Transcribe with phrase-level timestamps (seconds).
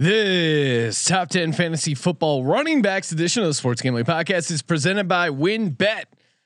[0.00, 5.08] This top 10 fantasy football running backs edition of the Sports Gambling Podcast is presented
[5.08, 6.04] by WynnBET.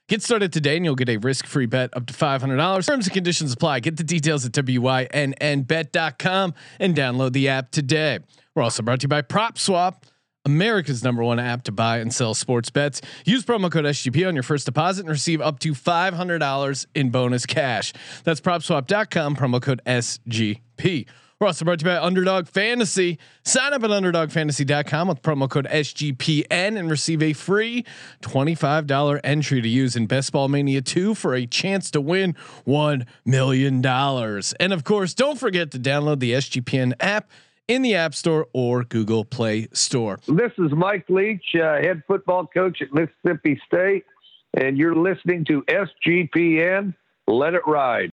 [0.08, 2.84] Get started today and you'll get a risk free bet up to $500.
[2.84, 3.78] Terms and conditions apply.
[3.78, 8.18] Get the details at WYNNBet.com and download the app today.
[8.56, 10.02] We're also brought to you by PropSwap,
[10.44, 13.02] America's number one app to buy and sell sports bets.
[13.24, 17.46] Use promo code SGP on your first deposit and receive up to $500 in bonus
[17.46, 17.92] cash.
[18.24, 21.06] That's propswap.com, promo code SGP.
[21.44, 23.18] Also brought to you by Underdog Fantasy.
[23.42, 27.84] Sign up at underdogfantasy.com with promo code SGPN and receive a free
[28.22, 32.34] $25 entry to use in Best Ball Mania 2 for a chance to win
[32.66, 33.84] $1 million.
[33.84, 37.28] And of course, don't forget to download the SGPN app
[37.68, 40.18] in the App Store or Google Play Store.
[40.26, 44.04] This is Mike Leach, uh, head football coach at Mississippi State,
[44.54, 46.94] and you're listening to SGPN.
[47.26, 48.10] Let it ride.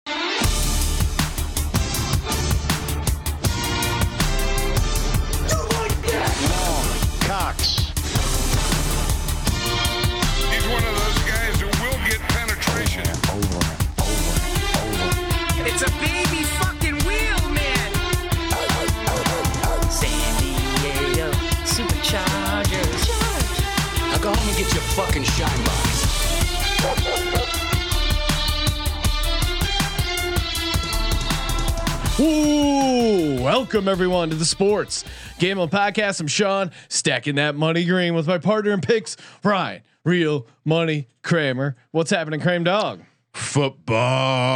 [33.59, 35.05] Welcome everyone to the Sports
[35.41, 36.21] Gambling Podcast.
[36.21, 41.75] I'm Sean, stacking that money green with my partner in picks, Ryan, real money Kramer.
[41.91, 43.01] What's happening, Kramer Dog?
[43.33, 44.55] Football.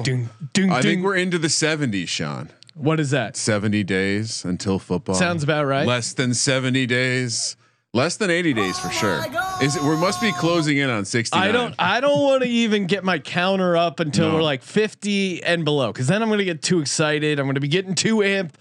[0.00, 0.90] Ding, ding, I ding.
[0.90, 2.48] think we're into the 70s, Sean.
[2.74, 3.36] What is that?
[3.36, 5.16] 70 days until football.
[5.16, 5.86] Sounds about right.
[5.86, 7.56] Less than 70 days.
[7.94, 9.24] Less than 80 days for sure.
[9.62, 11.38] Is it we must be closing in on 60.
[11.38, 11.74] I don't.
[11.78, 14.34] I don't want to even get my counter up until No.
[14.34, 17.38] we're like 50 and below, because then I'm going to get too excited.
[17.38, 18.58] I'm going to be getting too amp.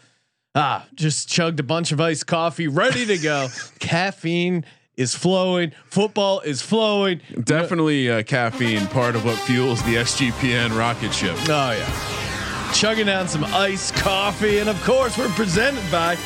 [0.53, 3.47] Ah, just chugged a bunch of iced coffee, ready to go.
[3.79, 4.65] Caffeine
[4.97, 5.71] is flowing.
[5.87, 7.19] Football is flowing.
[7.43, 11.35] Definitely uh, caffeine part of what fuels the SGPN rocket ship.
[11.49, 12.71] Oh yeah.
[12.71, 16.17] Chugging down some iced coffee, and of course, we're presented by.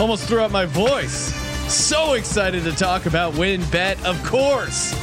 [0.00, 1.34] Almost threw out my voice.
[1.72, 4.94] So excited to talk about WynnBET, of course.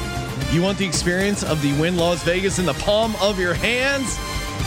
[0.53, 4.17] You want the experience of the Wynn Las Vegas in the palm of your hands?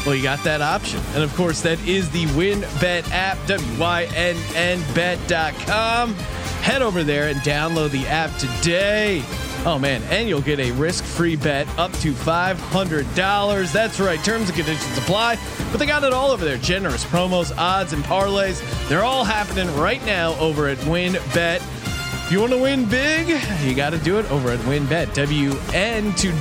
[0.04, 1.00] Well, you got that option.
[1.14, 6.14] And of course, that is the Win Bet app, W Y N N bet.com.
[6.62, 9.22] Head over there and download the app today.
[9.64, 13.72] Oh man, and you'll get a risk-free bet up to $500.
[13.72, 15.36] That's right, terms and conditions apply.
[15.70, 16.56] But they got it all over there.
[16.58, 18.62] Generous promos, odds, and parlays.
[18.88, 21.56] They're all happening right now over at WynnBET.
[21.56, 23.28] If you want to win big,
[23.64, 25.14] you got to do it over at WynnBET.
[25.14, 26.32] W N to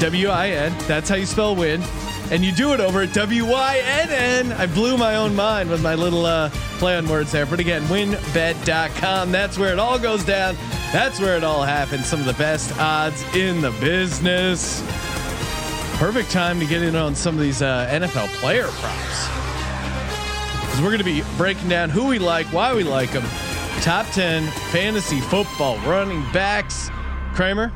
[0.00, 0.74] W I N.
[0.86, 1.80] That's how you spell win.
[2.30, 4.52] And you do it over at WYNN.
[4.56, 6.48] I blew my own mind with my little uh,
[6.78, 7.44] play on words there.
[7.44, 9.32] But again, wynnbet.com.
[9.32, 10.54] That's where it all goes down.
[10.92, 12.06] That's where it all happens.
[12.06, 14.80] Some of the best odds in the business.
[15.98, 19.26] Perfect time to get in on some of these uh, NFL player props.
[20.60, 23.24] Because we're going to be breaking down who we like, why we like them.
[23.80, 26.90] Top 10 fantasy football running backs.
[27.34, 27.72] Kramer,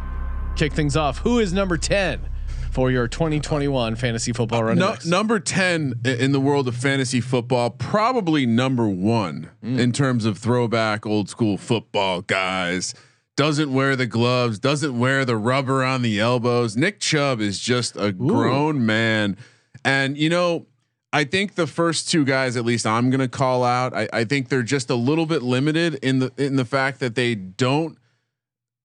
[0.55, 1.19] kick things off.
[1.19, 2.29] Who is number 10
[2.75, 7.71] for your 2021 fantasy football running No, number 10 in the world of fantasy football,
[7.71, 9.79] probably number one Mm.
[9.79, 12.93] in terms of throwback old school football guys.
[13.37, 16.77] Doesn't wear the gloves, doesn't wear the rubber on the elbows.
[16.77, 19.37] Nick Chubb is just a grown man.
[19.85, 20.67] And, you know,
[21.12, 23.95] I think the first two guys, at least I'm going to call out.
[23.95, 27.15] I, I think they're just a little bit limited in the in the fact that
[27.15, 27.97] they don't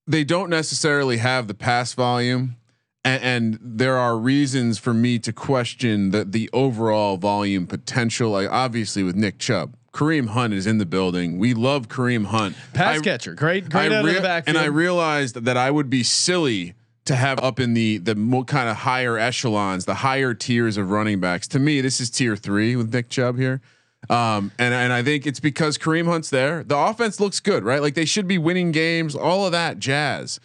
[0.08, 2.56] they don't necessarily have the pass volume
[3.06, 8.32] and, and there are reasons for me to question the the overall volume potential.
[8.32, 11.40] Like obviously with Nick Chubb, Kareem Hunt is in the building.
[11.40, 13.34] We love Kareem Hunt, Pass I- catcher.
[13.34, 14.58] Great, great I out of the backfield.
[14.58, 18.44] and I realized that I would be silly to have up in the the more
[18.46, 21.48] kind of higher echelons, the higher tiers of running backs.
[21.50, 23.62] To me, this is tier three with Nick Chubb here.
[24.10, 26.64] Um, and and I think it's because Kareem Hunt's there.
[26.64, 27.82] The offense looks good, right?
[27.82, 30.40] Like they should be winning games, all of that jazz.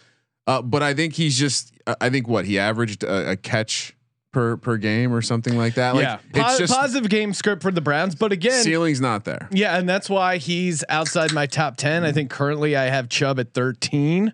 [0.47, 1.71] Uh, but I think he's just.
[1.87, 3.95] I- I think what he averaged a, a catch
[4.33, 5.95] per per game or something like that.
[5.95, 9.23] Like yeah, it's Po- just positive game script for the Browns, but again, ceiling's not
[9.23, 9.47] there.
[9.51, 12.03] yeah, and that's why he's outside my top ten.
[12.03, 14.33] I think currently I have Chubb at thirteen,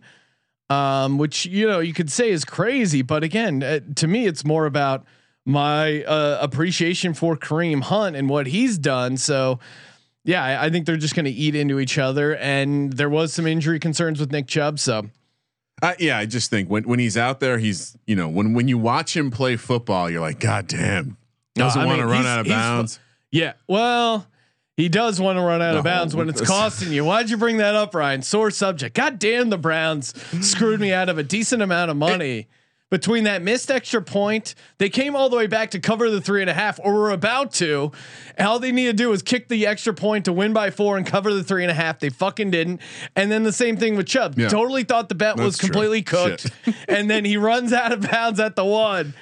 [0.70, 4.46] um, which you know you could say is crazy, but again, uh, to me, it's
[4.46, 5.06] more about
[5.46, 9.18] my uh, appreciation for Kareem Hunt and what he's done.
[9.18, 9.60] So.
[10.24, 13.34] Yeah, I, I think they're just going to eat into each other, and there was
[13.34, 14.78] some injury concerns with Nick Chubb.
[14.78, 15.10] So
[15.82, 18.68] Uh, yeah, I just think when when he's out there, he's you know when when
[18.68, 21.18] you watch him play football, you're like, God damn,
[21.56, 23.00] doesn't want to run out of bounds.
[23.32, 23.54] Yeah.
[23.68, 24.28] Well,
[24.78, 27.06] he does want to run out of bounds when it's costing you.
[27.06, 28.22] Why'd you bring that up, Ryan?
[28.22, 28.96] Sore subject.
[28.96, 30.14] God damn, the Browns
[30.46, 32.48] screwed me out of a decent amount of money.
[32.92, 36.42] Between that missed extra point, they came all the way back to cover the three
[36.42, 37.94] and a half, or were about to.
[38.38, 41.08] All they need to do is kick the extra point to win by four and
[41.08, 42.00] cover the three and a half.
[42.00, 42.82] They fucking didn't.
[43.16, 44.38] And then the same thing with Chubb.
[44.38, 44.50] Yeah.
[44.50, 45.70] Totally thought the bet was That's true.
[45.70, 46.52] completely cooked.
[46.90, 49.14] and then he runs out of bounds at the one.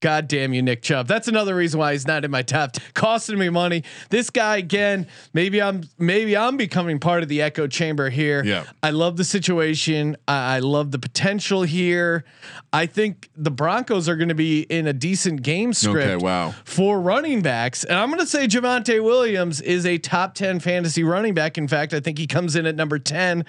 [0.00, 1.08] God damn you, Nick Chubb.
[1.08, 2.72] That's another reason why he's not in my top.
[2.72, 2.84] 10.
[2.94, 3.82] Costing me money.
[4.10, 5.08] This guy again.
[5.32, 8.44] Maybe I'm maybe I'm becoming part of the echo chamber here.
[8.44, 8.64] Yeah.
[8.80, 10.16] I love the situation.
[10.28, 12.24] I, I love the potential here.
[12.72, 16.06] I think the Broncos are going to be in a decent game script.
[16.06, 16.54] Okay, wow.
[16.64, 21.02] For running backs, and I'm going to say Javonte Williams is a top ten fantasy
[21.02, 21.58] running back.
[21.58, 23.44] In fact, I think he comes in at number ten.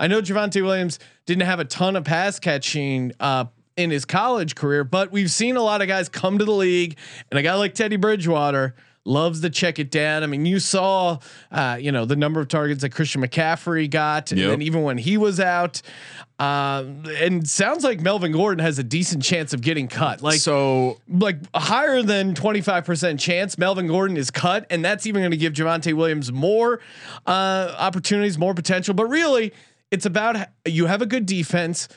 [0.00, 3.12] I know Javonte Williams didn't have a ton of pass catching.
[3.20, 3.44] Uh,
[3.76, 6.96] in his college career, but we've seen a lot of guys come to the league,
[7.30, 8.74] and a guy like Teddy Bridgewater
[9.04, 10.22] loves to check it down.
[10.22, 11.18] I mean, you saw,
[11.50, 14.50] uh, you know, the number of targets that Christian McCaffrey got, and Yep.
[14.50, 15.82] then even when he was out,
[16.38, 20.22] um, and sounds like Melvin Gordon has a decent chance of getting cut.
[20.22, 24.66] Like, so like higher than 25% chance Melvin Gordon is cut.
[24.70, 26.80] And that's even going to give Javonte Williams more
[27.26, 28.94] uh, opportunities, more potential.
[28.94, 29.52] But really,
[29.90, 31.88] it's about you have a good defense.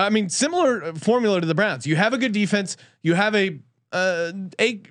[0.00, 1.86] I mean, similar formula to the Browns.
[1.86, 2.76] You have a good defense.
[3.02, 3.58] You have a,
[3.92, 4.82] uh, a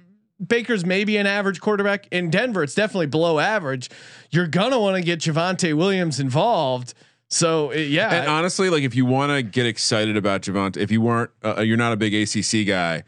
[0.46, 2.64] Baker's maybe an average quarterback in Denver.
[2.64, 3.90] It's definitely below average.
[4.32, 6.94] You're to want to get Javonte Williams involved.
[7.28, 10.92] So uh, yeah, And honestly, like if you want to get excited about Javonte, if
[10.92, 13.04] you weren't, uh, you're not a big ACC guy,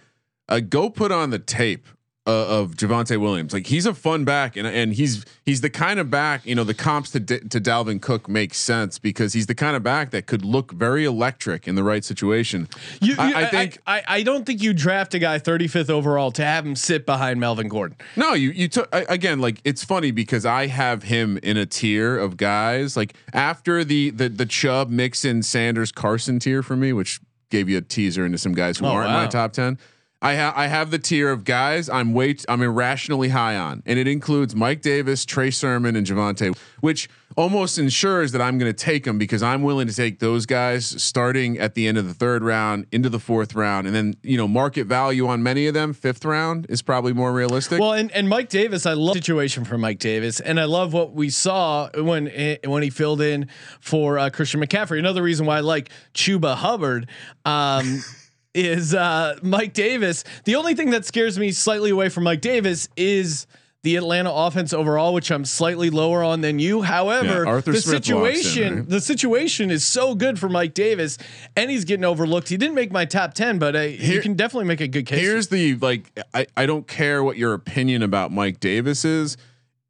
[0.50, 1.88] uh, go put on the tape
[2.28, 3.52] uh, of Javonte Williams.
[3.52, 6.46] Like he's a fun back, and and he's he's the kind of back.
[6.46, 9.76] You know, the comps to D- to Dalvin Cook makes sense because he's the kind
[9.76, 12.68] of back that could look very electric in the right situation.
[13.02, 16.32] You, I- you- I think- I, I don't think you draft a guy 35th overall
[16.34, 17.98] to have him sit behind Melvin Gordon.
[18.16, 19.40] No, you you took again.
[19.40, 22.96] Like it's funny because I have him in a tier of guys.
[22.96, 27.20] Like after the the the Chubb, Mixon, Sanders, Carson tier for me, which
[27.50, 29.24] gave you a teaser into some guys who Oh, aren't in wow.
[29.24, 29.80] my top ten.
[30.22, 33.98] I have I have the tier of guys I'm way I'm irrationally high on, and
[33.98, 38.78] it includes Mike Davis, Trey Sermon, and Javonte, which almost ensures that I'm going to
[38.78, 42.14] take them because I'm willing to take those guys starting at the end of the
[42.14, 45.74] third round into the fourth round, and then you know market value on many of
[45.74, 47.80] them fifth round is probably more realistic.
[47.80, 50.94] Well, and, and Mike Davis, I love the situation for Mike Davis, and I love
[50.94, 52.28] what we saw when
[52.66, 53.48] when he filled in
[53.80, 55.00] for uh, Christian McCaffrey.
[55.00, 57.10] Another reason why I like Chuba Hubbard.
[57.44, 58.04] Um,
[58.54, 60.24] is uh, Mike Davis.
[60.46, 63.48] The only thing that scares me slightly away from Mike Davis is
[63.84, 66.84] the Atlanta offense overall, which I'm slightly lower on than you.
[66.84, 68.14] However, Yeah, Arthur the Smith walks in,
[68.44, 68.90] situation, right?
[68.90, 71.18] the situation is so good for Mike Davis,
[71.56, 72.50] and he's getting overlooked.
[72.50, 75.20] He didn't make my top ten, but uh, you can definitely make a good case.
[75.20, 79.36] Here's the like I, I don't care what your opinion about Mike Davis is.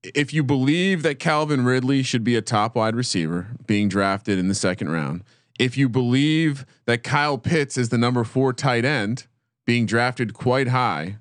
[0.04, 4.48] If you believe that Calvin Ridley should be a top wide receiver being drafted in
[4.48, 5.24] the second round,
[5.62, 9.28] if you believe that Kyle Pitts is the number four tight end
[9.64, 11.18] being drafted quite high,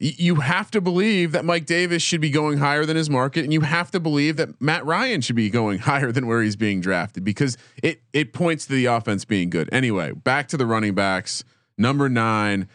[0.00, 3.52] you have to believe that Mike Davis should be going higher than his market, and
[3.52, 6.80] you have to believe that Matt Ryan should be going higher than where he's being
[6.80, 9.68] drafted because it it points to the offense being good.
[9.70, 11.44] Anyway, back to the running backs.
[11.78, 12.68] Number nine,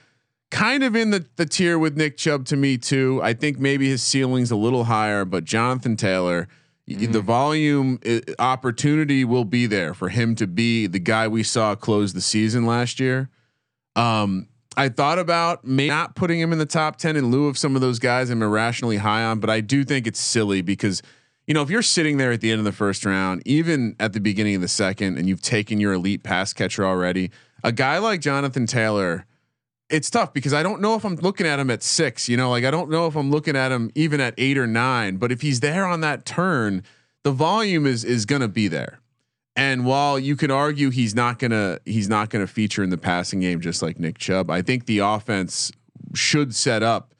[0.51, 3.19] kind of in the the tier with Nick Chubb to me too.
[3.22, 6.48] I think maybe his ceiling's a little higher, but Jonathan Taylor.
[6.88, 8.00] Y- The volume
[8.39, 12.65] opportunity will be there for him to be the guy we saw close the season
[12.65, 13.29] last year.
[13.96, 17.58] Um, I thought about may not putting him in the top 10 in lieu of
[17.58, 21.01] some of those guys I'm irrationally high on, but I do think it's silly because,
[21.48, 24.13] you know, if you're sitting there at the end of the first round, even at
[24.13, 27.32] the beginning of the second, and you've taken your elite pass catcher already,
[27.63, 29.25] a guy like Jonathan Taylor,
[29.89, 32.50] it's tough because I don't know if I'm looking at him at six, you know,
[32.50, 35.32] like I don't know if I'm looking at him even at eight or nine, but
[35.32, 36.84] if he's there on that turn,
[37.24, 39.00] the volume is is gonna be there.
[39.56, 43.39] And while you could argue he's not gonna he's not gonna feature in the passing
[43.39, 45.72] game just like Nick Chubb, I think the offense
[46.13, 47.13] should set up.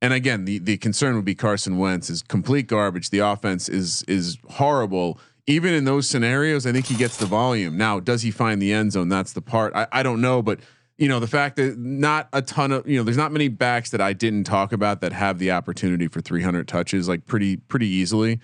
[0.00, 3.10] And again, the the concern would be Carson Wentz is complete garbage.
[3.10, 5.18] The offense is is horrible.
[5.46, 7.76] Even in those scenarios, I think he gets the volume.
[7.76, 9.10] Now, does he find the end zone?
[9.10, 10.60] That's the part I, I don't know, but
[10.98, 13.90] you know the fact that not a ton of you know there's not many backs
[13.90, 17.88] that I didn't talk about that have the opportunity for 300 touches like pretty pretty
[17.88, 18.40] easily.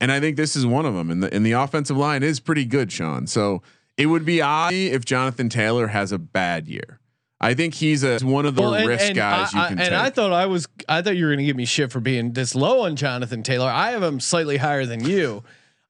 [0.00, 1.10] And I think this is one of them.
[1.12, 3.26] And the and the offensive line is pretty good, Sean.
[3.28, 3.62] So
[3.96, 6.98] it would be odd if Jonathan Taylor has a bad year.
[7.40, 9.68] I think he's a one of the Well, and- risk and guys I, you I-
[9.68, 9.98] can and take.
[9.98, 12.32] I thought I was, I thought you were going to give me shit for being
[12.32, 13.68] this low on Jonathan Taylor.
[13.68, 15.42] I have him slightly higher than you.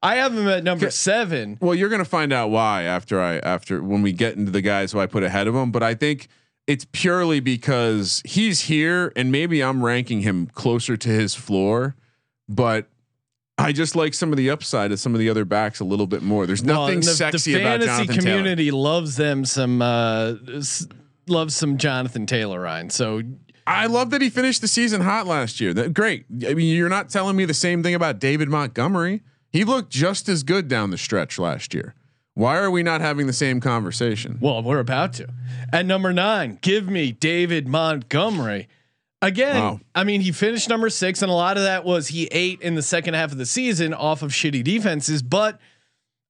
[0.03, 1.59] I have him at number seven.
[1.61, 4.61] well, you're going to find out why after I after when we get into the
[4.63, 5.71] guys who I put ahead of him.
[5.71, 6.29] But I think
[6.67, 11.95] it's purely because he's here and maybe I'm ranking him closer to his floor,
[12.49, 12.89] but
[13.59, 16.07] I just like some of the upside of some of the other backs a little
[16.07, 16.47] bit more.
[16.47, 20.35] There's Well, nothing and the, sexy the about fantasy Jonathan community loves them some uh,
[20.55, 20.87] s-
[21.29, 22.91] loves some Jonathan Taylor Ryan.
[22.91, 23.23] So
[23.69, 25.73] I love that he finished the season hot last year.
[25.75, 26.25] That great.
[26.45, 29.23] I mean, you're not telling me the same thing about David Montgomery.
[29.53, 31.95] He looked just as good down the stretch last year.
[32.35, 34.39] Why are we not having the same conversation?
[34.41, 35.29] well, we're about to.
[35.73, 38.69] At number nine, give me David Montgomery.
[39.21, 39.81] Again, Wow.
[39.95, 42.75] I mean, he finished number six, and a lot of that was he ate in
[42.75, 45.23] the second half of the season off of shitty defenses.
[45.23, 45.61] But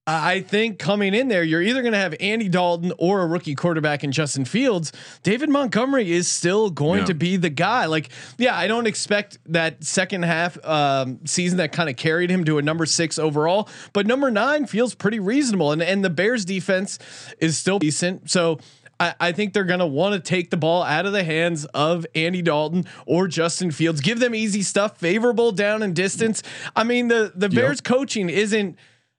[0.05, 3.55] I think coming in there, you're either going to have Andy Dalton or a rookie
[3.55, 4.91] quarterback in Justin Fields.
[5.23, 7.05] David Montgomery is still going Yeah.
[7.05, 7.85] to be the guy.
[7.85, 12.43] Like, yeah, I don't expect that second half um, season that kind of carried him
[12.45, 15.71] to a number six overall, but number nine feels pretty reasonable.
[15.71, 16.99] And and the Bears defense
[17.39, 18.29] is still decent.
[18.29, 18.59] So.
[18.99, 21.65] I, I think they're going to want to take the ball out of the hands
[21.73, 24.01] of Andy Dalton or Justin Fields.
[24.01, 26.43] Give them easy stuff, favorable down and distance.
[26.75, 28.77] I mean, the the Bears coaching isn't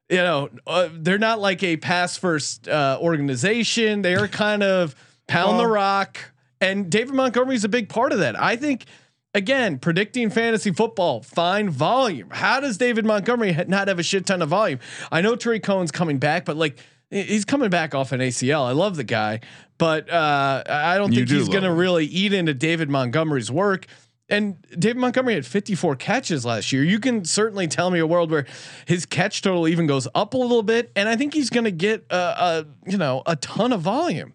[0.09, 4.03] you know, uh, they're not like a pass first uh, organization.
[4.03, 4.95] They're kind of
[5.27, 8.41] pound the rock, and David Montgomery is a big part of that.
[8.41, 8.85] I think.
[9.37, 12.29] Again, predicting fantasy football, find volume.
[12.31, 14.79] How does David Montgomery ha- not have a shit ton of volume?
[15.11, 16.79] I know Tarik Cohen's coming back, but like
[17.11, 18.65] he's coming back off an ACL.
[18.65, 19.41] I love the guy,
[19.77, 23.51] but uh, I don't You think do he's going to really eat into David Montgomery's
[23.51, 23.87] work.
[24.29, 26.83] And David Montgomery had 54 catches last year.
[26.83, 28.47] You can certainly tell me a world where
[28.87, 31.71] his catch total even goes up a little bit, and I think he's going to
[31.71, 34.35] get a, a you know a ton of volume.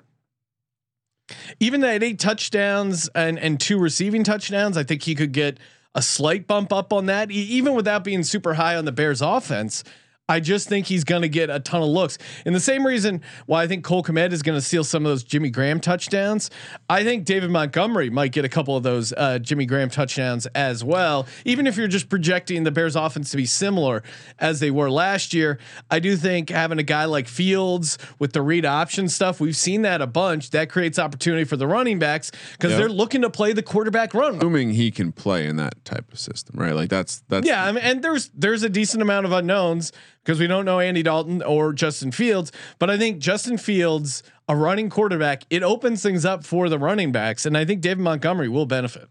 [1.59, 5.59] Even at eight touchdowns and and two receiving touchdowns, I think he could get
[5.95, 9.83] a slight bump up on that, even without being super high on the Bears' offense.
[10.29, 12.17] I just think he's going to get a ton of looks.
[12.45, 15.09] And the same reason why I think Cole Kmet is going to steal some of
[15.09, 16.49] those Jimmy Graham touchdowns.
[16.89, 20.83] I think David Montgomery might get a couple of those uh, Jimmy Graham touchdowns as
[20.83, 21.27] well.
[21.45, 24.03] Even if you're just projecting the Bears offense to be similar
[24.37, 25.57] as they were last year,
[25.89, 29.81] I do think having a guy like Fields with the read option stuff, we've seen
[29.81, 30.51] that a bunch.
[30.51, 32.79] That creates opportunity for the running backs because Yep.
[32.79, 34.35] they're looking to play the quarterback run.
[34.35, 36.75] Assuming he can play in that type of system, right?
[36.75, 39.91] Like that's that's Yeah, I mean, and there's there's a decent amount of unknowns
[40.29, 44.55] because we don't know Andy Dalton or Justin Fields, but I think Justin Fields, a
[44.55, 48.47] running quarterback, it opens things up for the running backs, and I think David Montgomery
[48.47, 49.09] will benefit.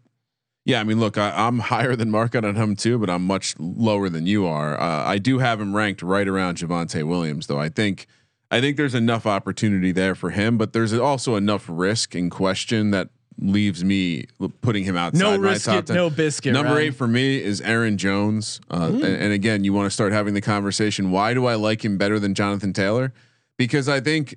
[0.64, 3.56] Yeah, I mean, look, I, I'm higher than market on him too, but I'm much
[3.58, 4.80] lower than you are.
[4.80, 7.58] Uh, I do have him ranked right around Javonte Williams, though.
[7.58, 8.06] I think,
[8.52, 12.92] I think there's enough opportunity there for him, but there's also enough risk in question
[12.92, 13.08] that
[13.40, 14.26] leaves me
[14.62, 15.96] putting him outside No my risk it, 10.
[15.96, 16.52] no biscuit.
[16.52, 16.86] Number Ryan.
[16.88, 20.34] eight for me is Aaron Jones, uh, and, and again, you want to start having
[20.34, 21.10] the conversation.
[21.10, 23.12] Why do I like him better than Jonathan Taylor?
[23.56, 24.36] Because I think,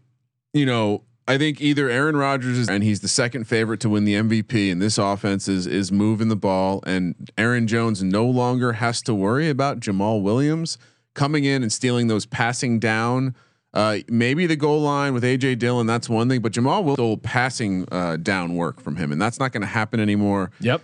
[0.53, 4.05] you know, I think either Aaron Rodgers is, and he's the second favorite to win
[4.05, 8.73] the MVP, and this offense is is moving the ball, and Aaron Jones no longer
[8.73, 10.77] has to worry about Jamaal Williams
[11.13, 13.35] coming in and stealing those passing down.
[13.73, 17.17] Uh, maybe the goal line with AJ Dillon, that's one thing, but Jamal will still
[17.17, 20.51] passing uh, down work from him, and that's not going to happen anymore.
[20.59, 20.81] Yep.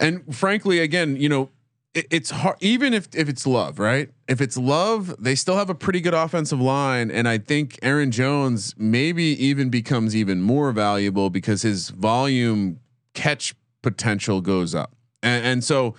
[0.00, 1.50] And frankly, again, you know,
[1.94, 2.56] it, it's hard.
[2.60, 4.10] Even if if it's love, right?
[4.26, 8.10] If it's love, they still have a pretty good offensive line, and I think Aaron
[8.10, 12.80] Jones maybe even becomes even more valuable because his volume
[13.14, 14.96] catch potential goes up.
[15.22, 15.94] And, and so,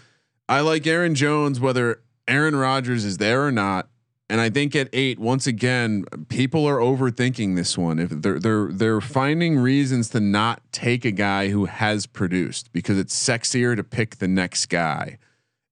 [0.49, 3.87] I like Aaron Jones whether Aaron Rodgers is there or not.
[4.29, 7.99] And I think at eight, once again, people are overthinking this one.
[7.99, 12.97] If they're they're they're finding reasons to not take a guy who has produced because
[12.97, 15.19] it's sexier to pick the next guy.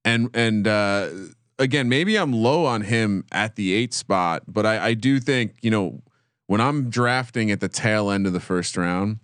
[0.04, 1.10] And and uh,
[1.58, 5.56] again, maybe I'm low on him at the eight spot, but I, I do think
[5.60, 6.02] you know
[6.46, 9.18] when I'm drafting at the tail end of the first round,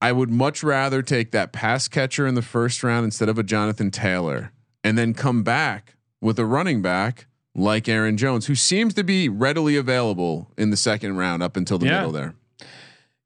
[0.00, 3.44] I would much rather take that pass catcher in the first round instead of a
[3.44, 4.50] Jonathan Taylor,
[4.82, 9.28] and then come back with a running back like Aaron Jones, who seems to be
[9.28, 11.98] readily available in the second round up until the Yeah.
[11.98, 12.34] middle there.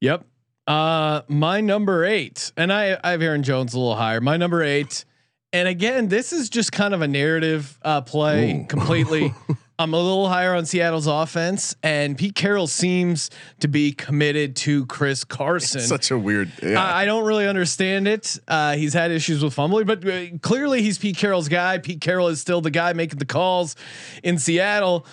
[0.01, 0.25] Yep.
[0.67, 4.19] Uh, my number eight, and I, I have Aaron Jones a little higher.
[4.19, 5.05] My number eight,
[5.53, 8.65] and again, this is just kind of a narrative uh, play Ooh.
[8.67, 9.33] completely.
[9.77, 13.29] I'm a little higher on Seattle's offense, and Pete Carroll seems
[13.59, 15.81] to be committed to Chris Carson.
[15.81, 16.51] Such a weird.
[16.63, 16.81] Yeah.
[16.81, 18.39] I I don't really understand it.
[18.47, 21.77] Uh, he's had issues with fumbling, but uh, clearly he's Pete Carroll's guy.
[21.77, 23.75] Pete Carroll is still the guy making the calls
[24.23, 25.05] in Seattle.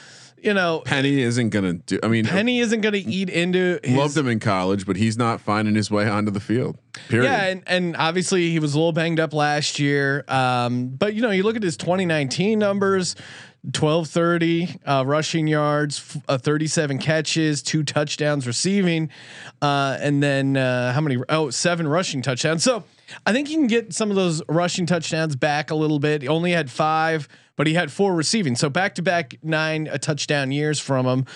[0.42, 1.99] you know, Penny isn't gonna do.
[2.02, 3.78] I mean, Penny isn't going to eat into.
[3.83, 6.78] His, loved him in college, but he's not finding his way onto the field.
[7.09, 7.25] Period.
[7.31, 10.25] Yeah, and, and obviously he was a little banged up last year.
[10.28, 13.16] Um, but you know, you look at his 2019 numbers.
[13.64, 19.09] 1230 uh, rushing yards, f- uh, 37 catches, two touchdowns receiving,
[19.61, 21.16] uh, and then uh, how many?
[21.28, 22.64] Oh, seven rushing touchdowns.
[22.64, 22.83] So
[23.25, 26.23] I think he can get some of those rushing touchdowns back a little bit.
[26.23, 28.57] He only had five, but he had four receiving.
[28.57, 31.26] So back to back nine uh, touchdown years from him.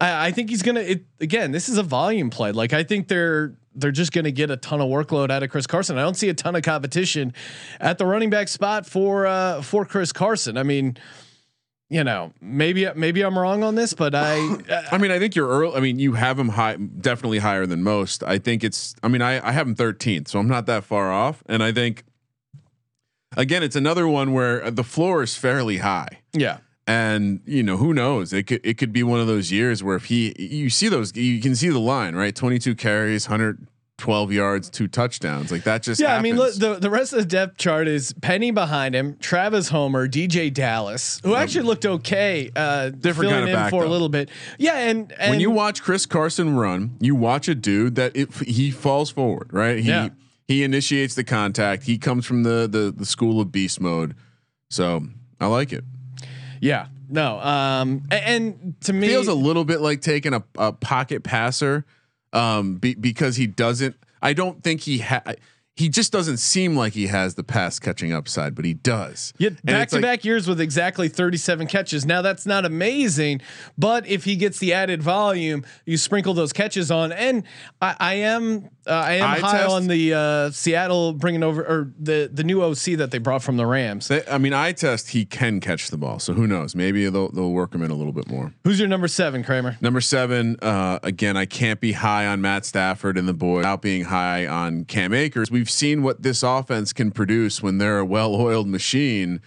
[0.00, 0.80] I, I think he's gonna.
[0.80, 2.52] It, again, this is a volume play.
[2.52, 5.50] Like I think they're they're just going to get a ton of workload out of
[5.50, 5.98] Chris Carson.
[5.98, 7.32] I don't see a ton of competition
[7.80, 10.56] at the running back spot for uh, for Chris Carson.
[10.56, 10.96] I mean,
[11.92, 14.38] you know, maybe maybe I'm wrong on this, but I
[14.90, 15.76] I mean, I think you're early.
[15.76, 18.22] I mean, you have him high, definitely higher than most.
[18.22, 18.94] I think it's.
[19.02, 21.42] I mean, I I have him 13th, so I'm not that far off.
[21.44, 22.04] And I think,
[23.36, 26.20] again, it's another one where the floor is fairly high.
[26.32, 26.58] yeah.
[26.84, 28.32] And you know who knows?
[28.32, 31.14] It could it could be one of those years where if he you see those
[31.14, 33.68] you can see the line right, twenty two carries, hundred
[34.02, 37.20] twelve yards, two touchdowns, like that just Yeah, I mean, look, the the rest of
[37.20, 42.50] the depth chart is Penny behind him, Travis Homer, DJ Dallas, who actually looked okay,
[42.56, 44.28] uh, Different kind of in back, for a little bit.
[44.58, 48.32] Yeah, and, and when you watch Chris Carson run, you watch a dude that it,
[48.42, 49.78] he falls forward, right?
[49.78, 50.08] He Yeah.
[50.48, 51.84] he initiates the contact.
[51.84, 54.14] He comes from the the the school of beast mode.
[54.68, 55.06] So
[55.40, 55.84] I like it.
[56.60, 60.72] yeah, no, um, a- and, to me, Feels a little bit like taking a, a
[60.72, 61.84] pocket passer,
[62.32, 63.96] um, be, because he doesn't.
[64.20, 65.22] I don't think he ha-
[65.74, 69.32] He just doesn't seem like he has the pass catching upside, but he does.
[69.38, 72.04] Yeah, back to like, back years with exactly 37 catches.
[72.04, 73.40] Now that's not amazing,
[73.78, 77.10] but if he gets the added volume, you sprinkle those catches on.
[77.10, 77.44] And
[77.80, 79.70] I, I am uh, I am Eye high test?
[79.70, 83.56] on the uh, Seattle bringing over or the the new OC that they brought from
[83.56, 84.08] the Rams.
[84.08, 85.10] They- I mean, I test.
[85.10, 86.74] He can catch the ball, so who knows?
[86.74, 88.52] Maybe they'll they'll work him in a little bit more.
[88.64, 89.78] Who's your number seven, Kramer?
[89.80, 93.80] Number seven, uh, again, I can't be high on Matt Stafford and the boy without
[93.80, 95.50] being high on Cam Akers.
[95.62, 99.40] We've seen what this offense can produce when they're a well-oiled machine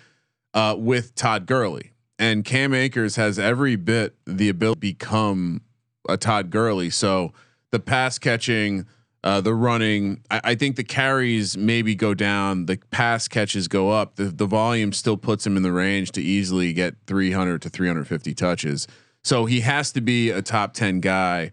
[0.53, 5.59] uh, with Todd Gurley, and Cam Akers has every bit the ability to become
[6.07, 6.89] a Todd Gurley.
[6.89, 7.33] So
[7.71, 8.85] the pass catching.
[9.25, 12.67] Uh, the running, I, I think the carries maybe go down.
[12.67, 14.15] The pass catches go up.
[14.15, 18.33] The the volume still puts him in the range to easily get 300 to 350
[18.35, 18.87] touches.
[19.21, 21.51] So he has to be a top 10 guy.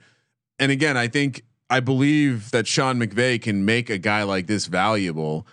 [0.61, 4.67] And again, I think I believe that Sean McVay can make a guy like this
[4.67, 5.47] valuable.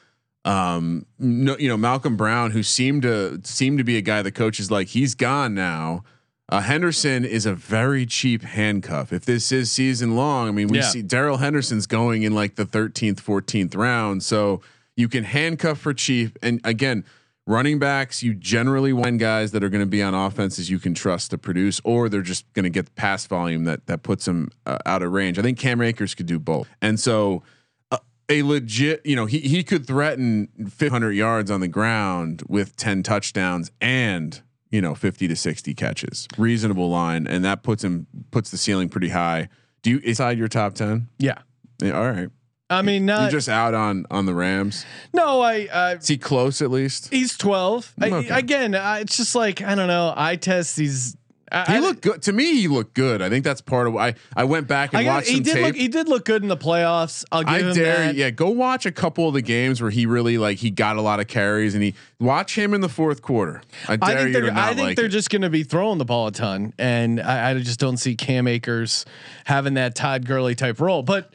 [0.45, 4.31] Um, no, you know, Malcolm Brown, who seemed to seem to be a guy the
[4.31, 6.03] coach is like, he's gone now.
[6.49, 9.13] Uh, Henderson is a very cheap handcuff.
[9.13, 10.89] If this is season long, I mean, we Yeah.
[10.89, 14.23] see Darrell Henderson's going in like the 13th, 14th round.
[14.23, 14.61] So
[14.97, 16.37] you can handcuff for cheap.
[16.41, 17.05] And again,
[17.49, 20.93] running backs, you generally want guys that are going to be on offenses you can
[20.93, 24.25] trust to produce, or they're just going to get the pass volume that that puts
[24.25, 25.39] them uh, out of range.
[25.39, 27.43] I think Cam Akers could do both, and so
[27.91, 27.97] uh,
[28.29, 33.03] a legit, you know, he he could threaten 500 yards on the ground with 10
[33.03, 38.51] touchdowns and you know 50 to 60 catches, reasonable line, and that puts him puts
[38.51, 39.49] the ceiling pretty high.
[39.81, 41.07] Do you inside your top 10?
[41.17, 41.39] Yeah.
[41.81, 42.29] Yeah, all right.
[42.69, 44.85] I mean, not, You're just out on on the Rams.
[45.13, 45.41] no.
[45.41, 47.09] I uh, Is he close at least?
[47.11, 47.93] he's 12.
[48.01, 50.13] I, again, I, it's just like I don't know.
[50.15, 51.15] I test these.
[51.51, 52.53] I, He looked good to me.
[52.61, 53.23] He looked good.
[53.23, 55.53] I think that's part of why I went back and I watched he some did
[55.55, 55.63] tape.
[55.65, 55.75] look.
[55.75, 57.25] He did look good in the playoffs.
[57.31, 58.13] I'll give I him dare, that.
[58.15, 61.01] yeah, go watch a couple of the games where he really like he got a
[61.01, 63.63] lot of carries, and he watch him in the fourth quarter.
[63.87, 64.41] I dare I think you they're.
[64.43, 65.09] to not I think like they're it.
[65.09, 68.15] just going to be throwing the ball a ton, and I, I just don't see
[68.15, 69.07] Cam Akers
[69.45, 71.01] having that Todd Gurley type role.
[71.01, 71.33] But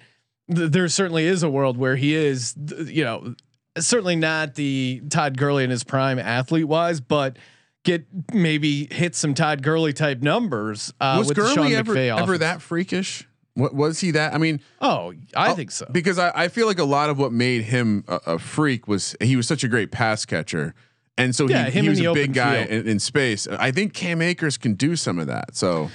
[0.53, 2.55] th- there certainly is a world where he is,
[2.87, 3.35] you know,
[3.79, 7.37] certainly not the Todd Gurley in his prime athlete wise, but
[7.85, 11.97] get maybe hit some Todd Gurley type numbers uh, was with the Sean Gurley ever
[11.97, 13.27] ever that freakish?
[13.57, 14.35] What was he that?
[14.35, 15.87] I mean, Oh, I Oh, think so.
[15.93, 19.15] because I, I feel like a lot of what made him a, a freak was
[19.21, 20.75] he was such a great pass catcher.
[21.17, 23.47] And so Yeah, he, he was a big guy in, in space.
[23.47, 25.55] I think Cam Akers can do some of that.
[25.55, 25.91] So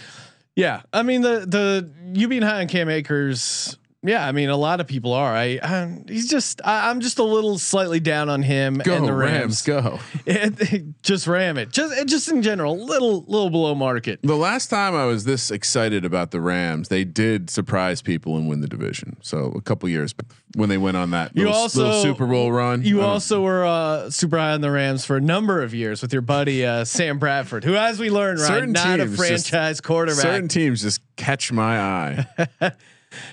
[0.56, 3.78] Yeah, I mean the the you being high on Cam Akers.
[4.02, 5.36] Yeah, I mean a lot of people are.
[5.36, 9.06] I, I he's just I, I'm just a little slightly down on him go and
[9.06, 10.00] the Rams, Rams.
[10.26, 10.92] go.
[11.02, 11.72] just ram it.
[11.72, 14.20] Just just in general, little little below market.
[14.24, 18.48] The last time I was this excited about the Rams, they did surprise people and
[18.48, 19.18] win the division.
[19.22, 20.16] So a couple years
[20.56, 22.84] when they went on that You little, also- little Super Bowl run.
[22.84, 26.14] You also were uh, super high on the Rams for a number of years with
[26.14, 29.82] your buddy uh, Sam Bradford, who, as we learned, right, not a teams just- franchise
[29.82, 30.22] quarterback.
[30.22, 32.48] certain teams just catch my eye.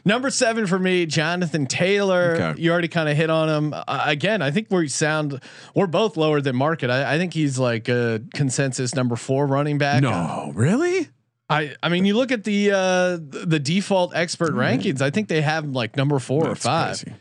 [0.04, 2.36] Number seven for me, Jonathan Taylor.
[2.40, 2.60] Okay.
[2.62, 3.74] You already kind of hit on him.
[3.74, 5.40] Uh, again, I think we sound
[5.74, 6.90] we're both lower than market.
[6.90, 10.02] I, I think he's like a consensus number four running back.
[10.02, 11.08] no, really?
[11.48, 15.00] I I mean, you look at the uh the, default expert rankings.
[15.00, 17.02] I think they have him like number four or five.
[17.02, 17.14] crazy.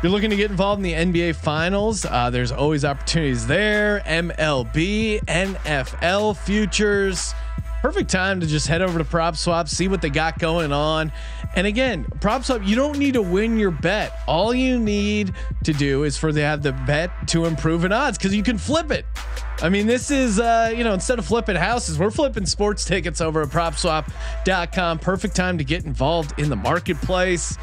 [0.01, 2.05] You're looking to get involved in the NBA Finals.
[2.05, 3.99] Uh, there's always opportunities there.
[4.05, 7.33] MLB, NFL futures.
[7.81, 11.11] Perfect time to just head over to Prop Swap, see what they got going on.
[11.55, 14.19] And again, Prop Swap, you don't need to win your bet.
[14.25, 15.33] All you need
[15.65, 18.57] to do is for they have the bet to improve in odds because you can
[18.57, 19.05] flip it.
[19.61, 23.19] I mean, this is uh, you know, instead of flipping houses, we're flipping sports tickets
[23.19, 24.99] over at propswap.com.
[24.99, 27.57] Perfect time to get involved in the marketplace.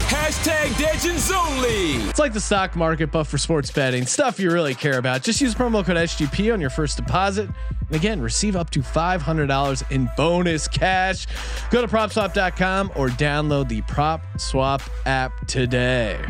[0.00, 1.94] Hashtag Legends only.
[2.08, 5.22] It's like the stock market, but for sports betting stuff you really care about.
[5.22, 7.48] Just use promo code SGP on your first deposit.
[7.86, 11.26] And again, receive up to $500 in bonus cash.
[11.70, 16.22] Go to propswap.com or download the Prop Swap app today.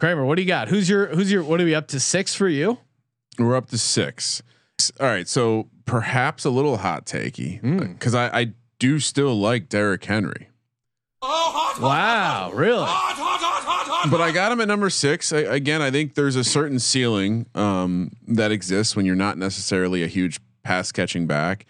[0.00, 0.68] Kramer, what do you got?
[0.68, 2.78] Who's your, who's your, what are we up to six for you?
[3.38, 4.42] We're up to six.
[4.98, 7.78] All right, so perhaps a little hot takey hmm.
[7.78, 10.48] because I, I do still like Derrick Henry,
[11.22, 12.86] Wow, really?
[14.10, 15.32] but I got him at number six.
[15.32, 20.02] I, again, I think there's a certain ceiling um, that exists when you're not necessarily
[20.02, 21.66] a huge pass catching back,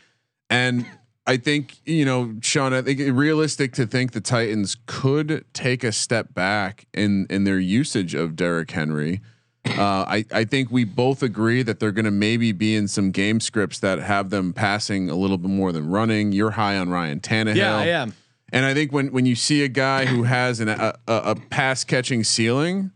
[0.48, 0.86] and
[1.26, 2.72] I think you know, Sean.
[2.72, 7.44] I think it's realistic to think the Titans could take a step back in in
[7.44, 9.20] their usage of Derrick Henry.
[9.64, 13.10] Uh, I I think we both agree that they're going to maybe be in some
[13.12, 16.32] game scripts that have them passing a little bit more than running.
[16.32, 17.56] You're high on Ryan Tannehill.
[17.56, 18.14] Yeah, I am.
[18.52, 21.84] And I think when when you see a guy who has an, a, a, pass
[21.84, 22.92] catching ceiling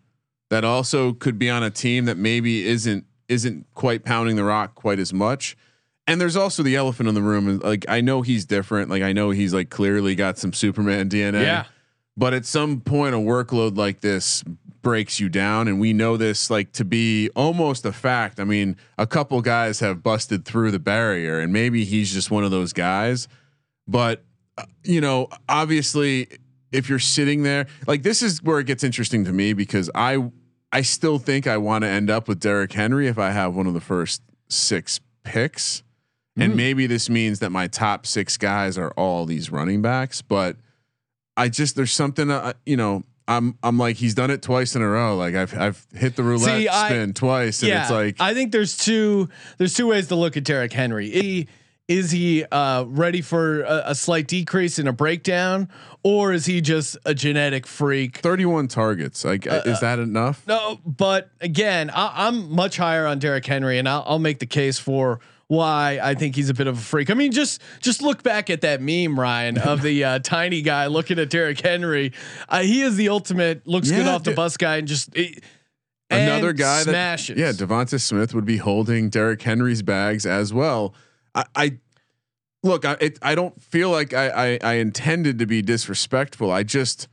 [0.50, 4.74] that also could be on a team that maybe isn't isn't quite pounding the rock
[4.74, 5.56] quite as much.
[6.06, 7.48] And there's also the elephant in the room.
[7.48, 8.90] and, Like I know he's different.
[8.90, 11.42] Like I know he's like clearly got some Superman DNA.
[11.42, 11.64] Yeah.
[12.18, 14.42] But at some point, a workload like this
[14.82, 18.38] breaks you down, and we know this like to be almost a fact.
[18.38, 22.44] I mean, a couple guys have busted through the barrier, and maybe he's just one
[22.44, 23.26] of those guys.
[23.88, 24.24] But
[24.84, 26.28] you know, obviously,
[26.72, 30.30] if you're sitting there, like this is where it gets interesting to me because I,
[30.72, 33.66] I still think I want to end up with Derrick Henry if I have one
[33.66, 35.82] of the first six picks.
[36.38, 40.56] And maybe this means that my top six guys are all these running backs, but
[41.34, 44.82] I just there's something uh, you know I'm I'm like he's done it twice in
[44.82, 45.16] a row.
[45.16, 48.52] Like I've I've hit the roulette See, I- spin twice, and it's like I think
[48.52, 51.08] there's two there's two ways to look at Derrick Henry.
[51.08, 51.48] He,
[51.88, 55.68] is he uh, ready for a, a slight decrease in a breakdown,
[56.02, 58.18] or is he just a genetic freak?
[58.18, 59.24] 31 targets.
[59.24, 60.44] Like Uh, is that enough?
[60.46, 64.46] No, but again, I, I'm much higher on Derrick Henry, and I'll, I'll make the
[64.46, 67.08] case for why I think he's a bit of a freak.
[67.08, 70.86] I mean, just just look back at that meme, Ryan, of the uh, tiny guy
[70.88, 72.12] looking at Derrick Henry.
[72.48, 74.36] Uh, he is the ultimate looks good off the dude.
[74.36, 75.44] bus guy, and just it,
[76.10, 77.36] Another guy smashes.
[77.36, 80.94] that yeah, Devonta Smith would be holding Derrick Henry's bags as well.
[81.36, 81.78] I, I
[82.64, 86.50] look, I it, I don't feel like I, I I intended to be disrespectful.
[86.50, 87.08] I just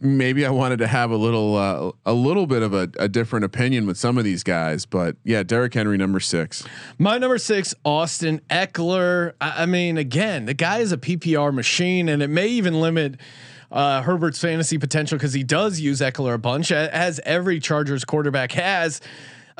[0.00, 3.44] maybe I wanted to have a little uh, a little bit of a, a different
[3.44, 6.64] opinion with some of these guys, but yeah, Derrick Henry number six.
[6.98, 9.34] My number six, Austin Ekeler.
[9.40, 13.16] I, I mean, again, the guy is a PPR machine, and it may even limit
[13.70, 18.52] uh, Herbert's fantasy potential because he does use Ekeler a bunch, as every Chargers quarterback
[18.52, 19.00] has.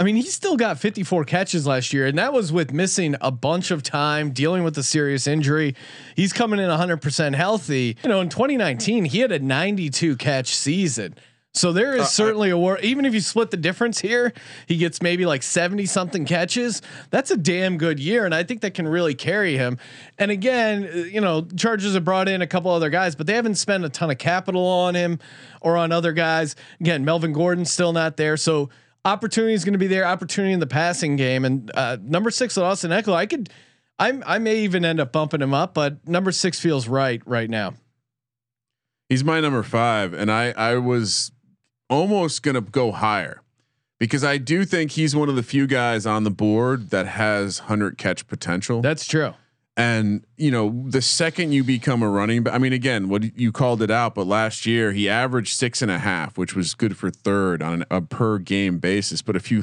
[0.01, 3.31] I mean, he still got 54 catches last year, and that was with missing a
[3.31, 5.77] bunch of time, dealing with a serious injury.
[6.17, 7.99] He's coming in 100% healthy.
[8.03, 11.17] You know, in 2019, he had a 92 catch season.
[11.53, 12.79] So there is certainly a war.
[12.79, 14.33] Even if you split the difference here,
[14.67, 16.81] he gets maybe like 70 something catches.
[17.11, 18.25] That's a damn good year.
[18.25, 19.77] And I think that can really carry him.
[20.17, 23.35] And again, uh, you know, Chargers have brought in a couple other guys, but they
[23.35, 25.19] haven't spent a ton of capital on him
[25.61, 26.57] or on other guys.
[26.81, 28.39] Again, Melvin Gordon's still not there.
[28.39, 28.71] So
[29.05, 30.05] opportunity is going to be there.
[30.05, 31.45] Opportunity in the passing game.
[31.45, 33.51] And uh, number six with Austin Ekeler, I could,
[33.99, 37.51] I'm, I may even end up bumping him up, but number six feels right right
[37.51, 37.75] now.
[39.09, 41.33] He's my number five, and I I was
[41.89, 43.43] almost gonna go higher
[43.99, 47.61] because I do think he's one of the few guys on the board that has
[47.61, 48.81] hundred catch potential.
[48.83, 49.35] That's true.
[49.81, 53.51] And you know, the second you become a running back, I mean, again, what you
[53.53, 56.97] called it out, but last year he averaged six and a half, which was good
[56.97, 59.23] for third on a per game basis.
[59.23, 59.63] But if you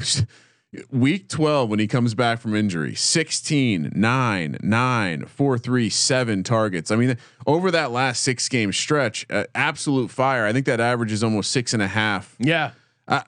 [0.90, 6.90] week 12 when he comes back from injury 16 9 9 4 3 7 targets
[6.90, 11.10] i mean over that last six game stretch uh, absolute fire i think that average
[11.10, 12.72] is almost six and a half Yeah.
[13.08, 13.22] uh,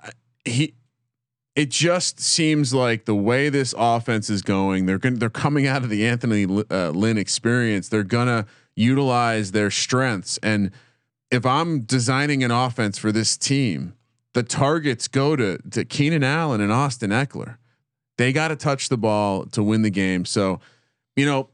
[0.45, 0.75] he
[1.61, 5.83] it just seems like the way this offense is going they're going they're coming out
[5.83, 8.47] of the anthony uh, lynn experience they're gonna
[8.77, 10.71] utilize their strengths and
[11.31, 13.95] if i'm designing an offense for this team
[14.33, 17.57] the targets go to to Keenan Allen and Austin Ekeler.
[18.17, 20.25] They got to touch the ball to win the game.
[20.25, 20.61] So,
[21.17, 21.49] you know,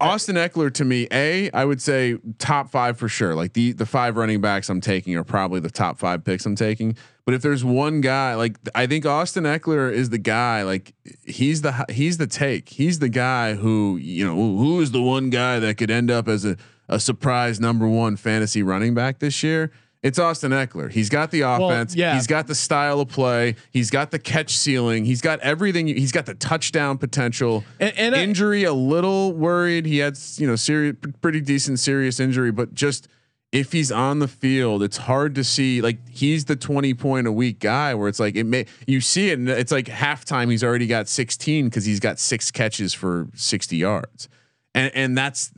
[0.00, 3.34] Austin Ekeler to me, a I would say top five for sure.
[3.34, 6.56] Like the the five running backs I'm taking are probably the top five picks I'm
[6.56, 6.96] taking.
[7.26, 10.62] But if there's one guy, like I think Austin Ekeler is the guy.
[10.62, 12.70] Like he's the he's the take.
[12.70, 16.28] He's the guy who you know who is the one guy that could end up
[16.28, 16.56] as a
[16.88, 19.70] a surprise number one fantasy running back this year.
[20.02, 20.90] It's Austin Ekeler.
[20.90, 21.94] He's got the offense.
[21.94, 22.14] yeah.
[22.14, 23.56] He's got the style of play.
[23.70, 25.04] He's got the catch ceiling.
[25.04, 25.88] He's got everything.
[25.88, 27.64] He's got the touchdown potential.
[27.78, 29.84] And- and injury, a little worried.
[29.84, 33.08] He had you know serious, pretty decent serious injury, but just
[33.52, 35.82] if he's on the field, it's hard to see.
[35.82, 39.28] Like he's the twenty point a week guy, where it's like it may you see
[39.30, 39.38] it.
[39.38, 40.50] And it's like halftime.
[40.50, 44.28] He's already got sixteen because he's got six catches for sixty yards,
[44.74, 45.52] and and that's.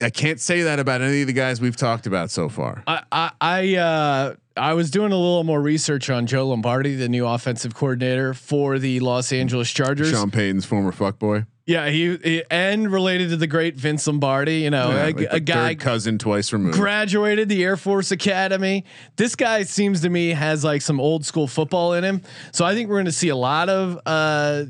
[0.00, 2.84] I can't say that about any of the guys we've talked about so far.
[2.86, 7.08] I I I, uh, I was doing a little more research on Joe Lombardi, the
[7.08, 10.10] new offensive coordinator for the Los Angeles Chargers.
[10.10, 11.46] Sean Payton's former fuckboy.
[11.68, 14.60] Yeah, he, he and related to the great Vince Lombardi.
[14.60, 16.74] You know, Yeah, a, like a guy cousin twice removed.
[16.74, 18.86] graduated the Air Force Academy.
[19.16, 22.22] This guy seems to me has like some old school football in him.
[22.52, 24.64] So I think we're going to see a lot of uh,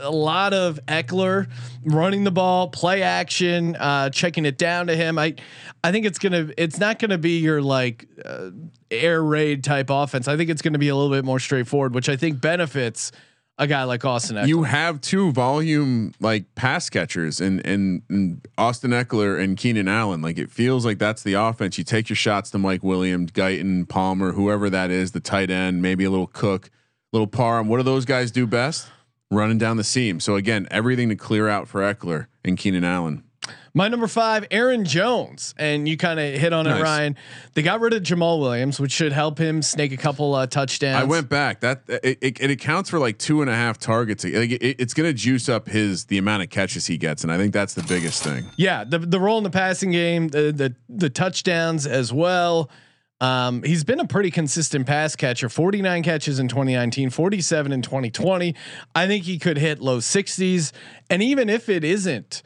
[0.00, 1.48] a lot of Ekeler
[1.86, 5.18] running the ball, play action, uh, checking it down to him.
[5.18, 5.36] I
[5.82, 8.50] I think it's gonna it's not going to be your like uh,
[8.90, 10.28] air raid type offense.
[10.28, 13.10] I think it's going to be a little bit more straightforward, which I think benefits
[13.58, 14.48] a guy like Austin Ekeler.
[14.48, 20.22] you have two volume like pass catchers and and, Austin Ekeler and Keenan Allen.
[20.22, 21.78] Like it feels like that's the offense.
[21.78, 25.82] You take your shots to Mike Williams, Guyton, Palmer, whoever that is, the tight end,
[25.82, 26.70] maybe a little Cook,
[27.12, 27.68] little Parham.
[27.68, 28.88] What do those guys do best?
[29.30, 30.20] Running down the seam.
[30.20, 33.24] So again, everything to clear out for Ekeler and Keenan Allen.
[33.74, 36.78] My number five, Aaron Jones, and you kind of hit on Nice.
[36.78, 37.16] it, Ryan.
[37.54, 41.00] They got rid of Jamaal Williams, which should help him snake a couple uh, touchdowns.
[41.00, 41.60] I went back.
[41.60, 44.24] That it, it, it accounts for like two and a half targets.
[44.24, 47.32] Like it, it's going to juice up his the amount of catches he gets, and
[47.32, 48.44] I think that's the biggest thing.
[48.56, 52.68] Yeah, the the role in the passing game, the the, the touchdowns as well.
[53.22, 55.48] Um, he's been a pretty consistent pass catcher.
[55.48, 58.54] 49 catches in 2019, 47 in 2020.
[58.96, 60.72] I think he could hit low 60s.
[61.08, 62.42] And even if it isn't,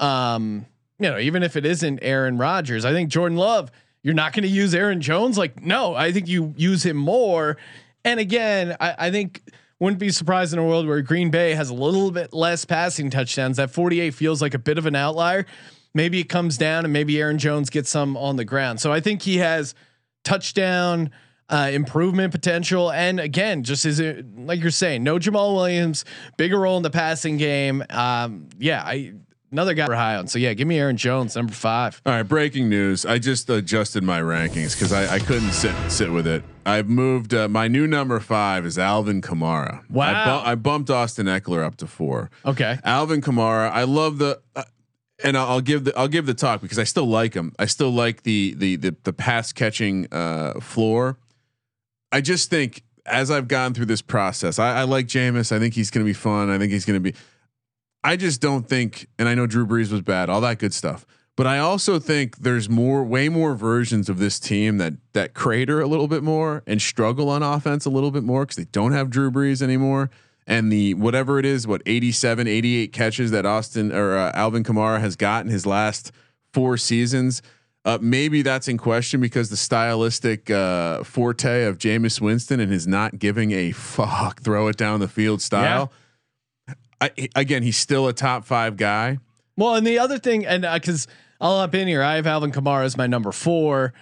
[0.00, 0.66] um,
[0.98, 3.70] you know, even if it isn't Aaron Rodgers, I think Jordan Love,
[4.02, 5.38] you're not going to use Aaron Jones.
[5.38, 7.56] Like, no, I think you use him more.
[8.04, 9.42] And again, I, I think
[9.80, 13.10] wouldn't be surprised in a world where Green Bay has a little bit less passing
[13.10, 13.58] touchdowns.
[13.58, 15.46] That 48 feels like a bit of an outlier.
[15.94, 18.80] Maybe it comes down and maybe Aaron Jones gets some on the ground.
[18.80, 19.74] So I think he has
[20.24, 21.10] touchdown
[21.48, 22.90] uh, improvement potential.
[22.90, 26.04] And again, just as it, like you're saying, no Jamaal Williams,
[26.36, 27.82] bigger role in the passing game.
[27.90, 29.14] Um, yeah, I
[29.50, 30.26] another guy we're high on.
[30.26, 32.00] So yeah, give me Aaron Jones, number five.
[32.06, 33.06] All right, breaking news.
[33.06, 36.42] I just adjusted my rankings because I, I couldn't sit sit with it.
[36.66, 37.32] I've moved.
[37.32, 39.88] Uh, my new number five is Alvin Kamara.
[39.90, 40.12] Wow.
[40.12, 42.30] I, bu- I bumped Austin Ekeler up to four.
[42.44, 42.78] Okay.
[42.84, 43.70] Alvin Kamara.
[43.70, 44.40] I love the.
[44.54, 44.64] Uh,
[45.24, 47.52] and I'll, I'll give the I'll give the talk because I still like him.
[47.58, 51.18] I still like the the the, the pass catching uh, floor.
[52.12, 55.50] I just think as I've gone through this process, I, I like Jameis.
[55.50, 56.50] I think he's going to be fun.
[56.50, 57.18] I think he's going to be.
[58.04, 61.04] I just don't think, and I know Drew Brees was bad, all that good stuff.
[61.36, 65.80] But I also think there's more, way more versions of this team that that crater
[65.80, 68.90] a little bit more and struggle on offense a little bit more because they don't
[68.90, 70.10] have Drew Brees anymore.
[70.48, 74.98] and the whatever it is, what 87, 88 catches that Austin or uh, Alvin Kamara
[74.98, 76.10] has gotten his last
[76.52, 77.42] four seasons.
[77.84, 82.86] Uh, maybe that's in question because the stylistic uh, forte of Jameis Winston and his
[82.86, 85.92] not giving a fuck, throw it down the field style.
[87.00, 89.18] Again, he's still a top five guy.
[89.56, 91.06] Well, and the other thing, and because
[91.40, 93.92] I'll up in here, I have Alvin Kamara as my number four.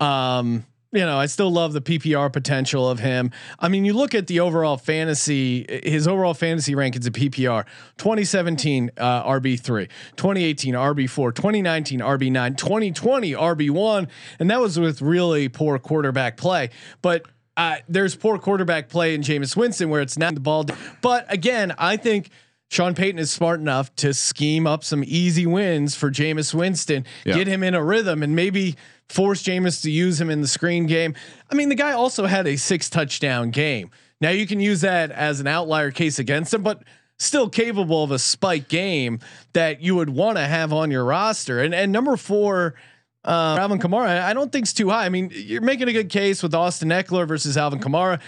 [0.00, 3.30] Um, you know, I still love the PPR potential of him.
[3.58, 7.66] I mean, you look at the overall fantasy, his overall fantasy rankings of PPR
[7.98, 14.08] 2017 uh, RB3, 2018 RB4, 2019 RB9, 2020 RB1.
[14.38, 16.70] And that was with really poor quarterback play.
[17.02, 17.26] But
[17.58, 20.64] uh, there's poor quarterback play in Jameis Winston where it's not the ball.
[21.02, 22.30] But again, I think.
[22.70, 27.36] Sean Payton is smart enough to scheme up some easy wins for Jameis Winston, Yeah.
[27.36, 28.76] get him in a rhythm, and maybe
[29.08, 31.14] force Jameis to use him in the screen game.
[31.50, 33.88] I mean, the guy also had a six touchdown game.
[34.20, 36.82] Now you can use that as an outlier case against him, but
[37.18, 39.20] still capable of a spike game
[39.54, 41.60] that you would want to have on your roster.
[41.62, 42.74] And and number four,
[43.24, 45.04] uh, Alvin Kamara, I don't think's too high.
[45.04, 48.20] I mean, you're making a good case with Austin Ekeler versus Alvin Kamara.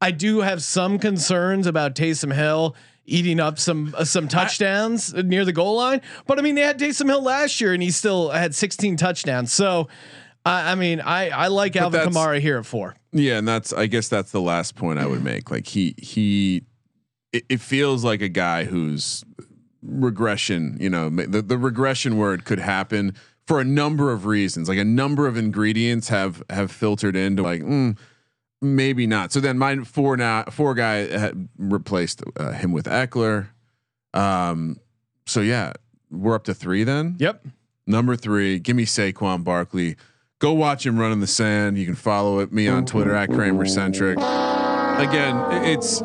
[0.00, 2.74] I do have some concerns about Taysom Hill
[3.04, 6.78] eating up some uh, some touchdowns near the goal line, but I mean they had
[6.78, 9.52] Taysom Hill last year and he still had 16 touchdowns.
[9.52, 9.88] So,
[10.44, 12.96] I I mean, I I like Alvin Kamara here at four.
[13.12, 15.50] Yeah, and that's I guess that's the last point I would make.
[15.50, 16.64] Like he he,
[17.32, 19.24] it, it feels like a guy who's
[19.82, 20.78] regression.
[20.80, 23.14] You know, the the regression word could happen
[23.46, 24.68] for a number of reasons.
[24.68, 27.62] Like a number of ingredients have have filtered into like.
[27.62, 27.96] Mm,
[28.64, 29.32] Maybe not.
[29.32, 33.48] So then my four now four guy had replaced uh, him with Ekeler.
[34.14, 34.78] Um,
[35.26, 35.72] so yeah,
[36.12, 37.16] we're up to three then.
[37.18, 37.44] Yep.
[37.88, 39.96] Number three, give me Saquon Barkley.
[40.38, 41.76] Go watch him run in the sand.
[41.76, 44.16] You can follow it, me on Twitter at Kramer Centric.
[44.18, 46.00] Again, it's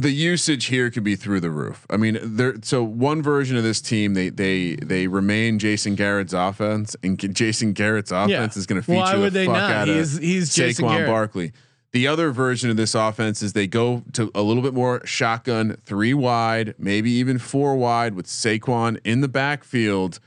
[0.00, 1.86] the usage here could be through the roof.
[1.90, 2.54] I mean, there.
[2.62, 7.72] So one version of this team, they they they remain Jason Garrett's offense, and Jason
[7.72, 9.70] Garrett's offense is going to feature Why the would they fuck not?
[9.70, 11.08] out of He's- he's Jason Saquon Garrett.
[11.10, 11.52] Barkley.
[11.92, 15.76] The other version of this offense is they go to a little bit more shotgun,
[15.86, 20.18] three wide, maybe even four wide with Saquon in the backfield,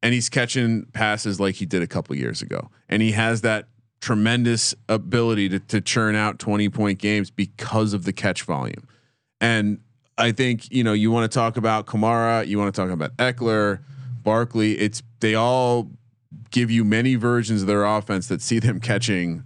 [0.00, 2.70] and he's catching passes like he did a couple years ago.
[2.88, 3.66] And he has that
[4.00, 8.86] tremendous ability to, to churn out 20 point games because of the catch volume.
[9.40, 9.80] And
[10.16, 13.16] I think, you know, you want to talk about Kamara, you want to talk about
[13.16, 13.80] Ekeler,
[14.22, 14.78] Barkley.
[14.78, 15.90] It's they all
[16.50, 19.44] give you many versions of their offense that see them catching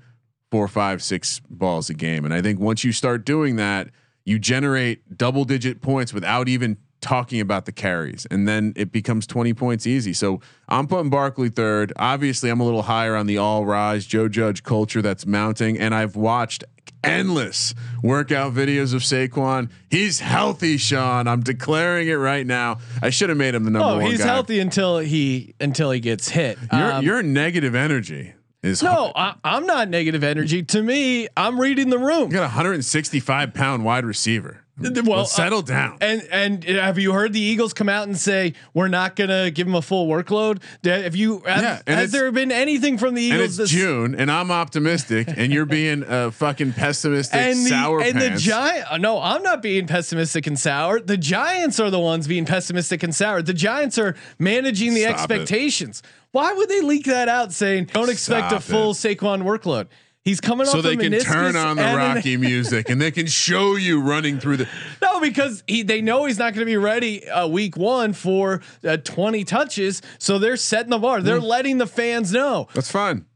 [0.51, 2.25] four, five, six balls a game.
[2.25, 3.89] And I think once you start doing that,
[4.25, 8.27] you generate double digit points without even talking about the carries.
[8.31, 10.13] And then it becomes 20 points easy.
[10.13, 11.93] So I'm putting Barkley third.
[11.97, 15.79] Obviously, I'm a little higher on the all rise Joe Judge culture that's mounting.
[15.79, 16.65] And I've watched
[17.05, 19.71] endless workout videos of Saquon.
[19.91, 21.27] He's healthy, Sean.
[21.29, 22.79] I'm declaring it right now.
[23.03, 24.27] I should have made him the number Oh, one he's guy.
[24.27, 26.59] healthy until he until he gets hit.
[26.73, 30.63] Your, Um, your negative energy is no, I, I'm not negative energy.
[30.63, 32.31] To me, I'm reading the room.
[32.31, 34.62] You got a 165 pound wide receiver.
[34.79, 35.99] Well, Well, uh, settle down.
[36.01, 39.67] And and have you heard the Eagles come out and say we're not gonna give
[39.67, 40.63] him a full workload?
[40.85, 41.43] Have you?
[41.47, 43.59] Have, Yeah, has there been anything from the Eagles?
[43.59, 48.19] it's June, and I'm optimistic, and you're being uh, fucking pessimistic, and the sour and
[48.21, 48.91] the giant.
[48.91, 51.01] uh, No, I'm not being pessimistic and sour.
[51.01, 53.43] The Giants are the ones being pessimistic and sour.
[53.43, 55.15] The Giants are managing the Stop it.
[55.15, 56.03] expectations.
[56.31, 58.95] Why would they leak that out saying don't expect a full it.
[58.95, 59.89] Saquon workload?
[60.25, 63.27] He's coming so off So they can turn on the Rocky music, and they can
[63.27, 64.69] show you running through the.
[65.03, 68.61] No, because he they know he's not going to be ready uh, week one for
[68.85, 70.01] uh, 20 touches.
[70.19, 71.23] So they're setting the bar.
[71.23, 72.69] They're letting the fans know.
[72.75, 73.27] That's fine.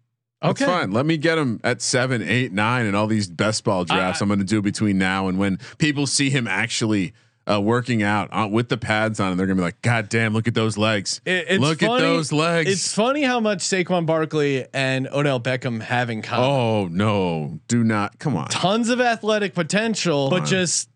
[0.40, 0.70] That's Okay.
[0.70, 0.92] fine.
[0.92, 4.28] Let me get him at seven, eight, nine, and all these best ball drafts I'm
[4.28, 7.14] going to do between now and when people see him actually
[7.50, 10.32] uh, working out uh, with the pads on, and they're to be like, "God damn,
[10.32, 11.20] look at those legs!
[11.24, 15.40] It- it's look at funny- those legs!" It's funny how much Saquon Barkley and Odell
[15.40, 16.44] Beckham have in common.
[16.50, 18.48] oh no, do not come on.
[18.48, 20.88] Tons of athletic potential, but just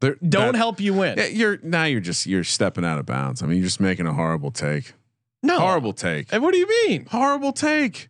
[0.00, 1.18] They're- don't that- help you win.
[1.32, 3.42] You're now you're just you're stepping out of bounds.
[3.42, 4.92] I mean, you're just making a horrible take.
[5.42, 6.32] no, Horrible take.
[6.32, 7.06] And what do you mean?
[7.06, 8.08] Horrible take.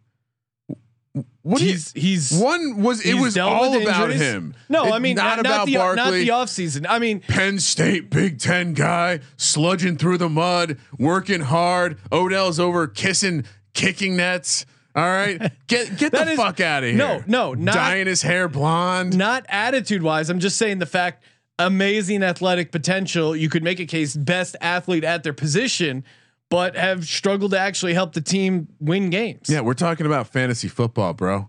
[1.49, 4.21] What you- he's he's one was it was all about injuries.
[4.21, 4.55] him.
[4.69, 6.25] No, It- I mean not, not, about the not Barkley.
[6.25, 6.87] the offseason.
[6.89, 11.99] I mean Penn State Big Ten guy sludging through the mud, working hard.
[12.13, 14.67] Odell's over kissing, kicking nets.
[14.95, 16.99] All right, get get the is- fuck out of here.
[16.99, 19.17] no, no, not- dyeing his hair blonde.
[19.17, 20.29] not attitude wise.
[20.29, 21.23] I'm just saying the fact
[21.59, 23.35] amazing athletic potential.
[23.35, 26.05] You could make a case best athlete at their position,
[26.51, 29.49] but have struggled to actually help the team win games.
[29.49, 31.49] Yeah, we're talking about fantasy football, bro.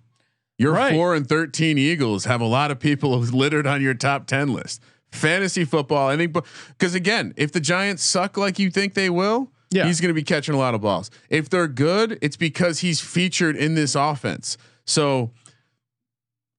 [0.57, 0.93] Your Right.
[0.93, 4.81] four and thirteen Eagles have a lot of people littered on your top ten list.
[5.11, 6.07] fantasy football.
[6.09, 6.35] I think
[6.77, 9.87] because again, if the Giants suck like you think they will, Yeah.
[9.87, 11.09] he's going to be catching a lot of balls.
[11.31, 14.55] If they're good, it's because he's featured in this offense.
[14.85, 15.31] So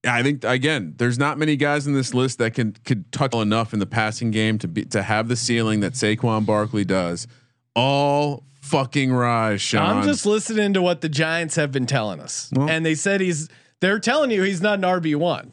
[0.05, 3.73] I think again, there's not many guys in this list that can could touch enough
[3.75, 7.27] in the passing game to be to have the ceiling that Saquon Barkley does.
[7.75, 9.99] All fucking rise, Sean.
[9.99, 13.21] I'm just listening to what the Giants have been telling us, Well- and they said
[13.21, 13.49] he's.
[13.81, 15.53] They're telling you he's not an RB one.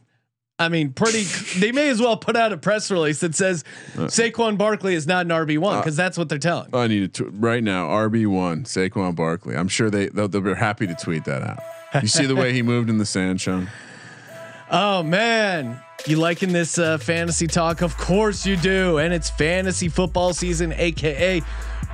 [0.59, 1.23] I mean, pretty.
[1.59, 3.63] they may as well put out a press release that says
[3.95, 6.73] Saquon Barkley is not an RB one because that's what they're telling.
[6.73, 7.87] I need to right now.
[7.87, 9.55] RB one, Saquon Barkley.
[9.55, 11.59] I'm sure they they'll, they'll be happy to tweet that out.
[12.01, 13.69] You see the way he moved in the sand, Sean.
[14.69, 17.81] Oh man, you liking this uh, fantasy talk?
[17.81, 21.41] Of course you do, and it's fantasy football season, aka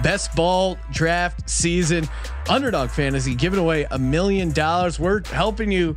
[0.01, 2.07] best ball draft season.
[2.49, 4.99] Underdog Fantasy giving away a million dollars.
[4.99, 5.95] We're helping you.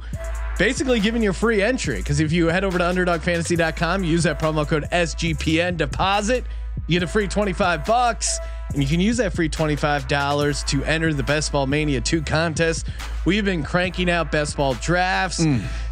[0.59, 4.41] Basically, giving you a free entry because if you head over to underdogfantasy.com, use that
[4.41, 6.45] promo code SGPN deposit,
[6.87, 8.39] you get a free 25 bucks.
[8.73, 12.87] And you can use that free $25 to enter the Best Ball Mania 2 contest.
[13.25, 15.41] We've been cranking out best ball drafts.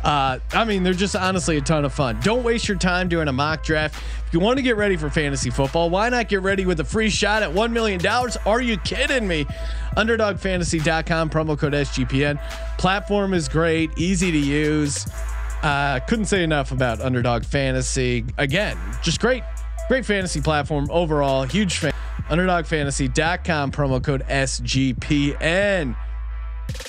[0.02, 2.18] Uh, I mean, they're just honestly a ton of fun.
[2.20, 4.02] Don't waste your time doing a mock draft.
[4.34, 7.08] You want to get ready for fantasy football, why not get ready with a free
[7.08, 8.04] shot at $1 million?
[8.44, 9.44] Are you kidding me?
[9.96, 12.42] UnderdogFantasy.com, promo code SGPN.
[12.76, 15.06] Platform is great, easy to use.
[15.62, 18.24] Uh, couldn't say enough about Underdog Fantasy.
[18.36, 19.44] Again, just great,
[19.86, 21.44] great fantasy platform overall.
[21.44, 21.92] Huge fan.
[22.28, 25.96] UnderdogFantasy.com promo code SGPN.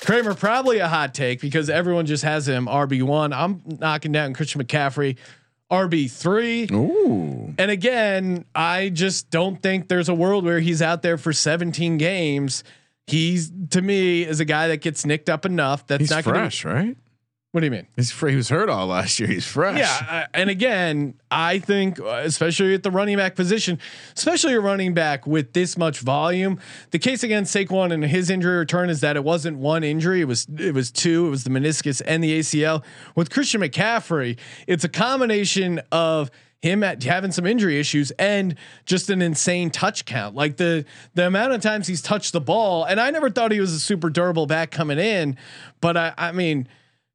[0.04, 3.34] Kramer probably a hot take because everyone just has him RB one.
[3.34, 5.18] I'm knocking down Christian McCaffrey
[5.72, 6.68] RB three.
[7.58, 11.98] And again, I just don't think there's a world where he's out there for 17
[11.98, 12.64] games.
[13.08, 15.86] He's to me is a guy that gets nicked up enough.
[15.88, 16.98] That's he's not fresh, Gonna, right?
[17.56, 17.88] What do you mean?
[17.96, 19.30] He's fr- he was hurt all last year.
[19.30, 19.78] He's fresh.
[19.78, 23.80] Yeah, I- and again, I think uh, especially at the running back position,
[24.18, 26.60] especially a running back with this much volume,
[26.92, 30.26] the case against Saquon and his injury return is that it wasn't one injury; it
[30.28, 31.28] was it was two.
[31.28, 32.84] It was the meniscus and the ACL.
[33.16, 34.38] With Christian McCaffrey,
[34.68, 36.32] it's a combination of
[36.62, 40.36] him at having some injury issues and just an insane touch count.
[40.36, 40.84] Like the
[41.14, 43.80] the amount of times he's touched the ball, and I never thought he was a
[43.80, 45.38] super durable back coming in,
[45.80, 46.68] but I, I mean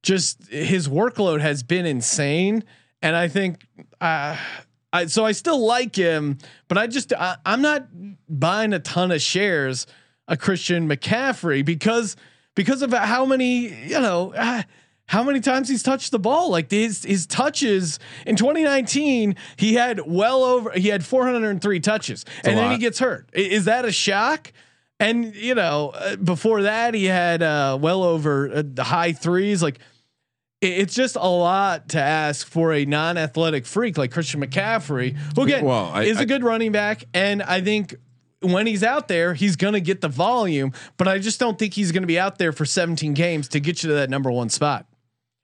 [0.03, 2.65] just his workload has been insane,
[3.03, 3.67] and I think,
[4.01, 4.37] uh,
[4.93, 6.39] I so I still like him,
[6.69, 7.87] but I just I, I'm not
[8.29, 9.87] buying a ton of shares
[10.29, 12.17] of Christian McCaffrey because
[12.55, 14.33] because of how many you know.
[14.37, 14.63] Uh,
[15.07, 16.51] how many times he's touched the ball?
[16.51, 22.57] Like his his touches in 2019, he had well over he had 403 touches, and
[22.57, 23.29] then he gets hurt.
[23.33, 24.53] Is that a shock?
[25.01, 29.63] And you know, uh, before that, he had uh, well over uh, the high threes.
[29.63, 29.79] Like
[30.61, 35.43] it- it's just a lot to ask for a non-athletic freak like Christian McCaffrey, who
[35.43, 37.95] again Well, I- is a I- good running back, and I think
[38.43, 40.73] when he's out there, he's going to get the volume.
[40.97, 43.61] But I just don't think he's going to be out there for 17 games to
[43.61, 44.87] get you to that number one spot.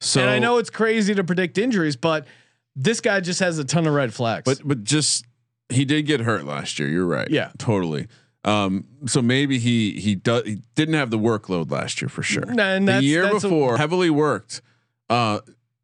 [0.02, 2.26] So and I know it's crazy to predict injuries, but
[2.74, 4.44] this guy just has a ton of red flags.
[4.44, 5.24] but but just
[5.70, 6.88] he did get hurt last year.
[6.88, 7.28] You're right.
[7.30, 7.50] Yeah.
[7.58, 8.06] totally.
[8.46, 12.44] Um, so maybe he he does he didn't have the workload last year for sure.
[12.48, 14.62] And the year that's a- before, heavily worked.
[15.10, 15.40] Uh,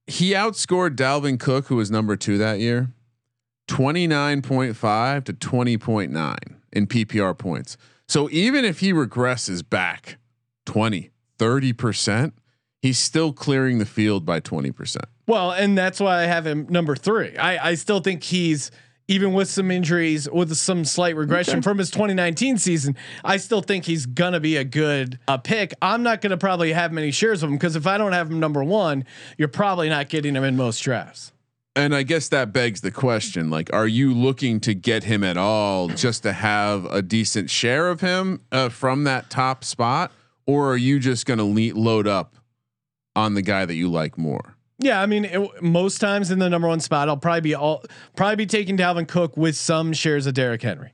[0.07, 2.93] he outscored Dalvin Cook, who was number two that year,
[3.67, 7.77] twenty nine point five to twenty point nine in PPR points.
[8.09, 10.19] So even if he regresses back
[10.67, 12.35] 20, 30 percent,
[12.81, 15.07] he's still clearing the field by twenty percent.
[15.27, 17.37] Well, and that's why I have him number three.
[17.37, 18.71] I, I still think he's
[19.13, 22.97] even with some injuries, with some slight regression from his 2019 season.
[23.23, 25.75] I still think he's gonna be a good uh, pick.
[25.83, 28.41] I'm not gonna probably have many shares of him because if I don't have him
[28.41, 29.05] number one,
[29.37, 31.33] you're probably not getting him in most drafts.
[31.77, 35.37] And I guess that begs the question: like, are you looking to get him at
[35.37, 40.11] all just to have a decent share of him uh, from that top spot,
[40.47, 42.37] or are you just going to le- load up
[43.15, 44.57] on the guy that you like more?
[44.79, 47.85] Yeah, I mean, it, most times in the number one spot, I'll probably be all
[48.17, 50.93] probably be taking Dalvin Cook with some shares of Derrick Henry.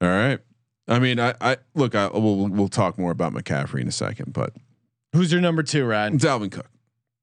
[0.00, 0.38] All right.
[0.86, 1.94] I mean, I, I look.
[1.94, 4.54] I we'll we'll talk more about McCaffrey in a second, but
[5.12, 6.18] Who's your number two, Ryan?
[6.18, 6.70] Dalvin Cook.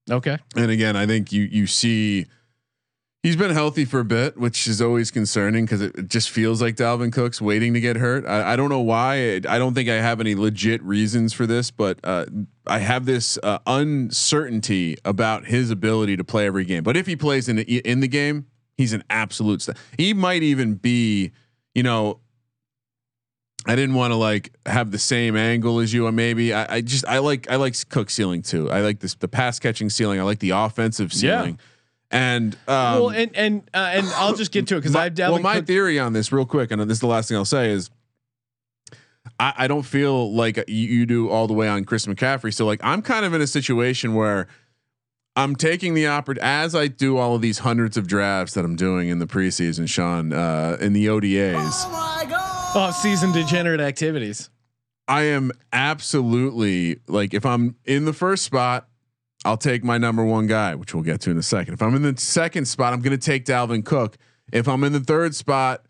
[0.09, 0.37] Okay.
[0.55, 2.25] And again, I think you you see
[3.25, 6.61] he's been healthy for a bit, which is always concerning because it, it just feels
[6.61, 8.23] like Dalvin Cook's waiting to get hurt.
[8.27, 9.41] I, I don't know why.
[9.49, 12.27] I don't think I have any legit reasons for this, but uh,
[12.67, 16.83] I have this uh, uncertainty about his ability to play every game.
[16.83, 18.45] But if he plays in the, in the game,
[18.77, 19.63] he's an absolute.
[19.63, 21.31] St- he might even be,
[21.73, 22.19] you know.
[23.67, 26.05] I didn't want to like have the same angle as you.
[26.05, 28.69] Or maybe I, I just I like I like Cook ceiling too.
[28.69, 30.19] I like this the pass catching ceiling.
[30.19, 31.65] I like the offensive Yeah.
[32.15, 32.33] Ceiling.
[32.35, 35.39] And um, well, and and uh, and I'll just get to it because I've well,
[35.39, 37.71] my Cook- theory on this, real quick, and this is the last thing I'll say
[37.71, 37.89] is,
[39.39, 42.53] I, I don't feel like you, you do all the way on Chris McCaffrey.
[42.53, 44.47] So like, I'm kind of in a situation where
[45.35, 48.75] I'm taking the oppor as I do all of these hundreds of drafts that I'm
[48.75, 51.85] doing in the preseason, Sean, uh, in the ODAs.
[52.75, 54.49] off season degenerate activities.
[55.07, 58.87] I am absolutely like if I'm in the first spot,
[59.45, 61.75] I'll take my number one guy, which we'll get to in a second.
[61.75, 64.17] If I'm in the second spot, I'm going to take Dalvin Cook.
[64.51, 65.85] If I'm in the third spot,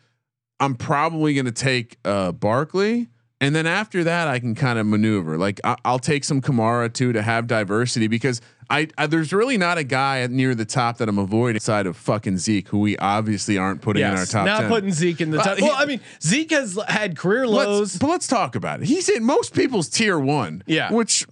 [0.59, 3.07] I'm probably going to take uh, Barkley.
[3.41, 5.37] And then after that, I can kind of maneuver.
[5.37, 8.39] Like I, I'll take some Kamara too to have diversity because
[8.69, 11.97] I, I there's really not a guy near the top that I'm avoiding aside of
[11.97, 14.45] fucking Zeke, who we obviously aren't putting in our top.
[14.45, 14.69] not 10.
[14.69, 15.57] putting Zeke in the Uh, top.
[15.57, 17.97] he- well, I mean, Zeke has had career Let's- lows.
[17.97, 18.87] but let's talk about it.
[18.87, 20.63] He's in most people's tier one.
[20.65, 20.91] Yeah.
[20.93, 21.27] which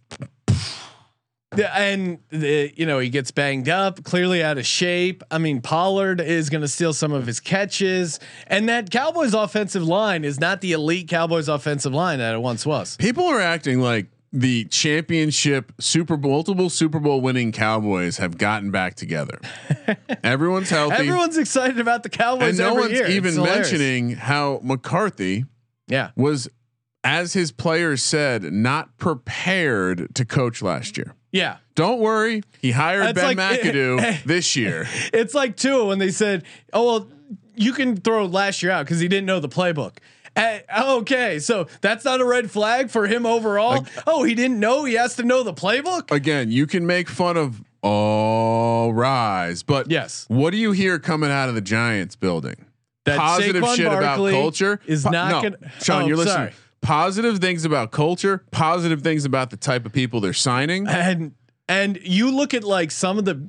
[1.57, 5.23] and the, you know he gets banged up, clearly out of shape.
[5.31, 9.83] I mean, Pollard is going to steal some of his catches, and that Cowboys offensive
[9.83, 12.97] line is not the elite Cowboys offensive line that it once was.
[12.97, 18.71] people are acting like the championship Super Bowl, multiple Super Bowl winning Cowboys have gotten
[18.71, 19.39] back together.
[20.23, 20.95] Everyone's healthy.
[20.95, 23.05] Everyone's excited about the Cowboys and no one's year.
[23.07, 25.45] Even mentioning how McCarthy
[25.87, 26.49] Yeah, was,
[27.03, 31.13] as his players said, not prepared to coach last year.
[31.33, 31.57] Yeah.
[31.75, 34.87] Don't worry, he hired That's Ben like- McAdoo this year.
[35.11, 37.07] It's like too when they said, "Oh well,
[37.55, 39.97] you can throw last year out because he didn't know the playbook."
[40.35, 40.59] Uh,
[40.99, 43.85] okay, so that's not a red flag for him overall.
[44.07, 46.09] oh, he didn't know he has to know the playbook.
[46.11, 50.25] Again, you can make fun of all rise, but Yes.
[50.29, 52.65] what do you hear coming out of the Giants building?
[53.05, 56.17] That positive Saquon shit Barkley about culture is Po- not no, gonna- Sean, Oh, you're
[56.17, 56.35] listening.
[56.35, 56.53] sorry.
[56.83, 60.87] Positive things about culture, positive things about the type of people they're signing.
[60.87, 61.33] and
[61.67, 63.47] and you look at like some of the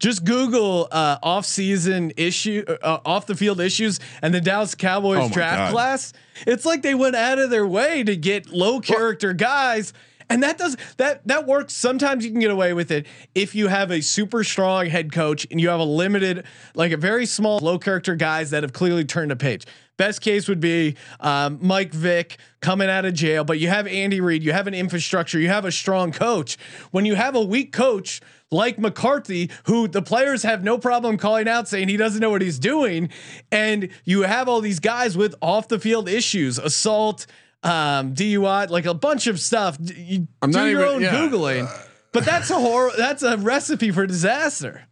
[0.00, 5.18] just Google uh, off season issue uh, off the field issues and the Dallas Cowboys
[5.22, 5.72] Oh draft God.
[5.72, 6.12] class.
[6.46, 9.92] It's like they went out of their way to get low character guys.
[10.30, 11.74] And that does that that works.
[11.74, 15.46] Sometimes you can get away with it if you have a super strong head coach
[15.50, 19.04] and you have a limited, like a very small, low character guys that have clearly
[19.04, 19.64] turned a page.
[19.96, 24.20] Best case would be um, Mike Vick coming out of jail, but you have Andy
[24.20, 26.56] Reid, you have an infrastructure, you have a strong coach.
[26.90, 28.20] When you have a weak coach
[28.50, 32.42] like McCarthy, who the players have no problem calling out saying he doesn't know what
[32.42, 33.08] he's doing,
[33.52, 37.26] and you have all these guys with off the field issues, assault,
[37.62, 39.78] um, DUI, like a bunch of stuff.
[39.80, 41.12] You I'm do not your even- own yeah.
[41.14, 42.90] googling, but that's a horror.
[42.96, 44.86] That's a recipe for disaster.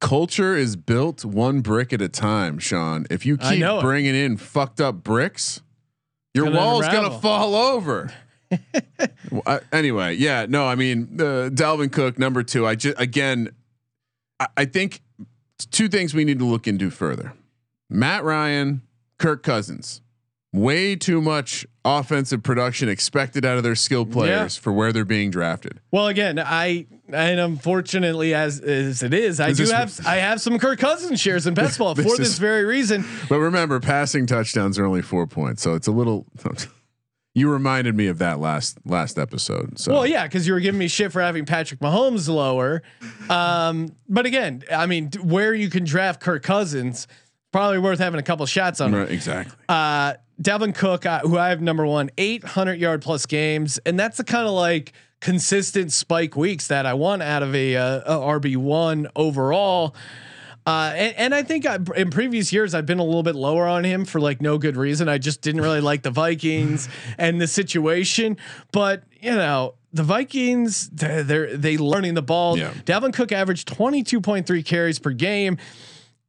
[0.00, 3.06] Culture is built one brick at a time, Sean.
[3.10, 3.82] If you keep know it.
[3.82, 5.60] bringing in fucked up bricks,
[6.34, 7.08] your gonna wall's unravel.
[7.10, 8.12] gonna fall over.
[9.30, 12.66] Well, I- anyway, yeah, no, I mean, uh, Dalvin Cook, number two.
[12.66, 13.50] I just again,
[14.40, 15.02] I, I think
[15.70, 17.34] two things we need to look into further:
[17.90, 18.80] Matt Ryan,
[19.18, 20.00] Kirk Cousins.
[20.52, 25.30] Way too much offensive production expected out of their skill players for where they're being
[25.30, 25.78] drafted.
[25.90, 30.40] Well, again, I and unfortunately, as as it is, I Is do have I have
[30.40, 33.04] some Kirk Cousins shares in best ball This for is- this very reason.
[33.28, 36.24] But remember, passing touchdowns are only four points, so it's a little.
[37.34, 39.78] you reminded me of that last last episode.
[39.78, 42.82] So Well, yeah, because you were giving me shit for having Patrick Mahomes lower.
[43.28, 47.06] Um, but again, I mean, where you can draft Kirk Cousins,
[47.52, 48.94] probably worth having a couple shots on.
[48.94, 49.56] Right, exactly.
[49.68, 53.78] Uh, Dalvin Cook, uh, who I have number one, 800 yard plus games.
[53.84, 57.76] And that's the kind of like consistent spike weeks that I want out of a,
[57.76, 59.96] uh, a RB1 overall.
[60.64, 63.66] Uh, and, and I think I, in previous years I've been a little bit lower
[63.66, 65.08] on him for like no good reason.
[65.08, 68.36] I just didn't really like the Vikings and the situation.
[68.70, 72.58] But you know the Vikings, they're, they're they learning the ball.
[72.58, 72.72] Yeah.
[72.84, 75.56] Dalvin Cook averaged twenty two point three carries per game.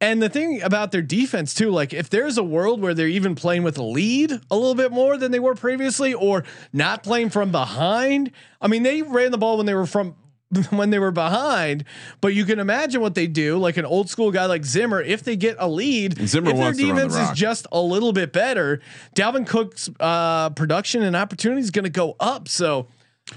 [0.00, 3.34] And the thing about their defense too, like if there's a world where they're even
[3.34, 7.30] playing with a lead a little bit more than they were previously, or not playing
[7.30, 8.30] from behind.
[8.60, 10.14] I mean, they ran the ball when they were from
[10.70, 11.84] when they were behind,
[12.20, 15.22] but you can imagine what they do, like an old school guy like Zimmer, if
[15.22, 18.32] they get a lead, Zimmer if their run the defense is just a little bit
[18.32, 18.80] better,
[19.14, 22.48] Dalvin Cook's uh, production and opportunity is going to go up.
[22.48, 22.88] So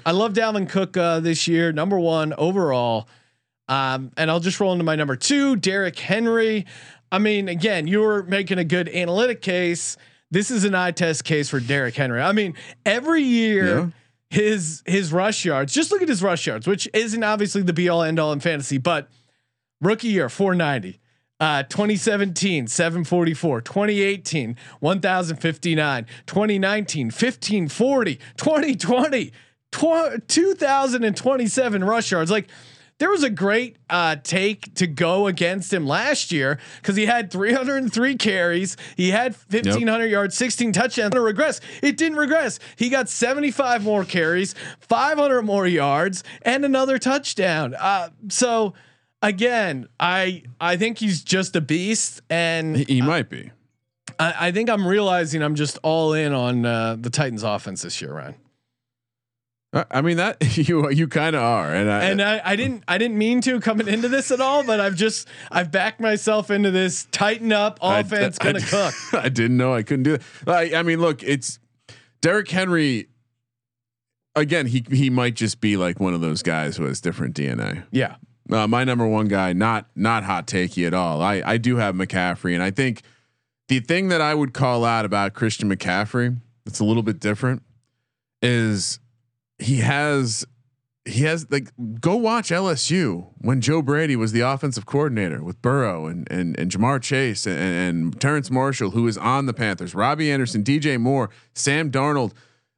[0.06, 3.08] I love Dalvin Cook uh, this year, number one overall.
[3.68, 6.66] Um, and I'll just roll into my number two, Derrick Henry.
[7.12, 9.98] I mean, again, you were making a good analytic case.
[10.32, 12.22] This is an eye test case for Derrick Henry.
[12.22, 12.56] I mean,
[12.86, 13.88] every year Yeah.
[14.30, 17.88] his his rush yards, just look at his rush yards, which isn't obviously the be
[17.88, 19.10] all end all in fantasy, but
[19.80, 21.00] rookie year 490.
[21.40, 29.32] Uh, 2017, 744, 2018, 1059, 2019, 1540, 2020,
[29.72, 32.32] tw- 2027 rush yards.
[32.32, 32.48] Like
[33.04, 37.30] there was a great uh, take to go against him last year because he had
[37.30, 41.14] 303 carries, he had 1500 yards, 16 touchdowns.
[41.14, 41.60] It regress.
[41.82, 42.60] It didn't regress.
[42.78, 47.76] He got 75 more carries, 500 more yards, and another touchdown.
[47.78, 48.74] Uh, so
[49.22, 53.52] again, I I think he's just a beast, and He, he might be.
[54.18, 58.02] I, I think I'm realizing I'm just all in on uh, the Titans offense this
[58.02, 58.36] year, Ryan.
[59.74, 62.84] I- I mean that you you kind of are, and I, And I, I didn't
[62.88, 66.52] I didn't mean to coming into this at all, but I've just I've backed myself
[66.52, 68.94] into this tighten up offense I- gonna cook.
[69.14, 70.24] I didn't know I couldn't do that.
[70.48, 71.60] I, I mean, look, it's
[72.22, 73.08] Derrick Henry.
[74.36, 77.84] Again, he he might just be like one of those guys who has different DNA.
[77.92, 78.16] Yeah.
[78.52, 81.22] Uh, my number one guy, not not hot takey at all.
[81.22, 83.04] I I do have McCaffrey, and I think
[83.70, 87.62] the thing that I would call out about Christian McCaffrey that's a little bit different
[88.42, 89.00] is
[89.64, 90.46] he has
[91.06, 96.06] he has like go watch LSU when Joe Brady was the offensive coordinator with Burrow
[96.06, 100.32] and and and Ja'Marr Chase and, and Terrace Marshall who is on the Panthers, Robbie
[100.32, 102.34] Anderson, DJ Moore, Sam Darnold.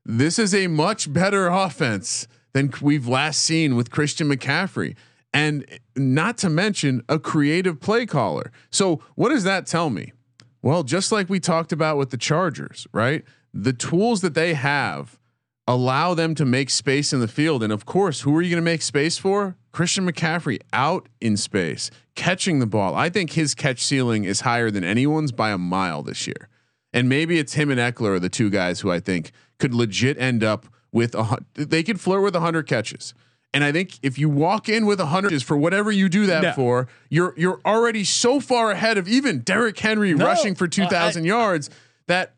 [0.06, 4.96] This is a much better offense than we've last seen with Christian McCaffrey.
[5.34, 5.66] And
[5.98, 8.54] not to mention a creative play caller.
[8.70, 10.14] So, what does that tell me?
[10.62, 13.26] Well, just like we talked about with the Chargers, right?
[13.54, 15.20] The tools that they have
[15.68, 17.64] allow them to make space in the field.
[17.64, 19.56] And of course, who are you going to make space for?
[19.72, 22.96] Christian McCaffrey out in space, catching the ball.
[22.96, 26.50] I think his catch ceiling is higher than anyone's by a mile this year.
[26.94, 30.18] And maybe it's him and Ekeler are the two guys who I think could legit
[30.18, 33.14] end up with a they could flirt with a hundred catches.
[33.54, 36.44] And I think if you walk in with a hundred for whatever you do that
[36.44, 36.54] Yeah.
[36.54, 40.70] for, you're you're already so far ahead of even Derrick Henry No, rushing for I-
[40.70, 41.70] two thousand yards
[42.08, 42.35] that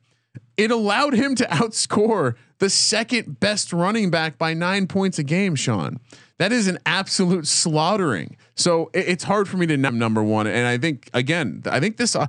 [0.58, 5.56] it allowed him to outscore the second best running back by nine points a game,
[5.56, 6.00] Sean.
[6.40, 8.36] That is an absolute slaughtering.
[8.56, 10.48] So it- it's hard for me to name number one.
[10.48, 12.16] And I think again, I think this.
[12.16, 12.28] Uh,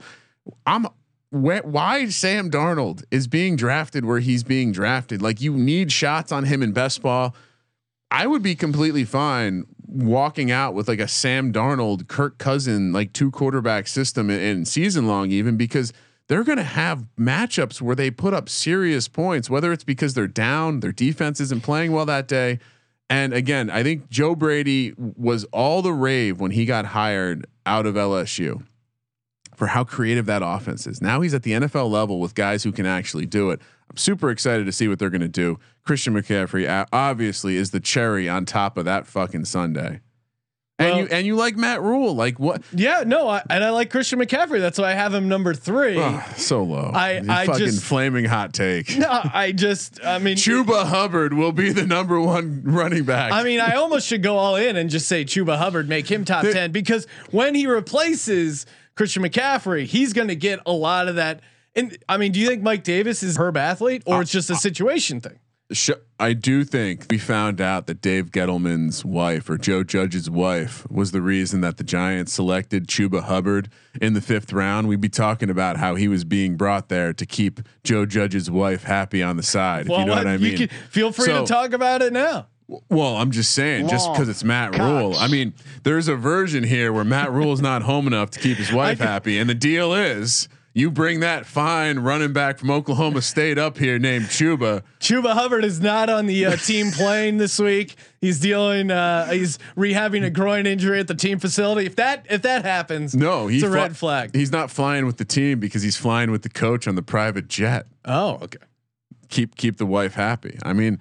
[0.66, 0.84] I'm
[1.30, 5.20] wh- why Sam Darnold is being drafted where he's being drafted.
[5.22, 7.34] Like you need shots on him in best ball.
[8.10, 13.12] I would be completely fine walking out with like a Sam Darnold, Kirk Cousin, like
[13.12, 15.92] two quarterback system and season long, even because
[16.28, 20.26] they're going to have matchups where they put up serious points, whether it's because they're
[20.28, 22.58] down, their defense isn't playing well that day.
[23.10, 27.86] And again, I think Joe Brady was all the rave when he got hired out
[27.86, 28.62] of LSU
[29.56, 31.00] for how creative that offense is.
[31.00, 33.60] Now he's at the NFL level with guys who can actually do it.
[33.90, 35.58] I'm super excited to see what they're going to do.
[35.82, 40.00] Christian McCaffrey obviously is the cherry on top of that fucking sundae.
[40.80, 42.62] And Well- you and you like Matt Rhule, like what?
[42.72, 44.60] Yeah, no, I, and I like Christian McCaffrey.
[44.60, 45.98] That's why I have him number three.
[45.98, 46.92] Ugh, so low.
[46.94, 48.96] I- You I fucking just- flaming hot take.
[48.96, 53.32] No, I just, I mean, Chuba Hubbard will be the number one running back.
[53.32, 56.24] I mean, I almost should go all in and just say Chuba Hubbard, make him
[56.24, 58.64] top 10 because when he replaces
[58.94, 61.40] Christian McCaffrey, he's going to get a lot of that.
[61.74, 64.48] And I mean, do you think Mike Davis is herb athlete or uh, it's just
[64.50, 65.38] a uh, situation thing?
[65.70, 70.86] Sh- I do think we found out that Dave Gettleman's wife or Joe Judge's wife
[70.90, 73.68] was the reason that the Giants selected Chuba Hubbard
[74.00, 74.88] in the fifth round.
[74.88, 78.84] We'd be talking about how he was being brought there to keep Joe Judge's wife
[78.84, 79.86] happy on the side.
[79.86, 80.56] If you know what, I mean?
[80.56, 82.46] can feel free So- to talk about it now.
[82.90, 85.16] Well, I'm just saying, just because it's Matt Rhule.
[85.16, 85.54] I mean,
[85.84, 88.98] there's a version here where Matt Rhule is not home enough to keep his wife
[88.98, 90.48] happy, and the deal is
[90.78, 94.82] you bring that fine running back from Oklahoma State up here named Chuba.
[95.00, 97.96] Chuba Hubbard is not on the uh, team plane this week.
[98.20, 98.90] He's dealing.
[98.90, 101.86] Uh, he's rehabbing a groin injury at the team facility.
[101.86, 104.34] If that if that happens, No, it's he's a red flag.
[104.34, 107.48] He's not flying with the team because he's flying with the coach on the private
[107.48, 107.86] jet.
[108.04, 108.58] oh, okay.
[109.30, 110.58] Keep keep the wife happy.
[110.62, 110.98] I mean.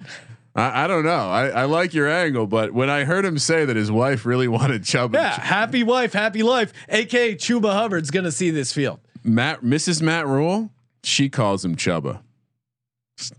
[0.56, 1.10] I, I don't know.
[1.30, 4.48] I, I like your angle, but when I heard him say that his wife really
[4.58, 6.72] wanted Chuba, Yeah, happy wife, happy life.
[6.88, 8.98] AK Chuba Hubbard's gonna see this field.
[9.28, 10.02] Matt, Mrs.
[10.02, 10.70] Matt Rhule,
[11.02, 12.20] she calls him Chuba.
[13.16, 13.34] Just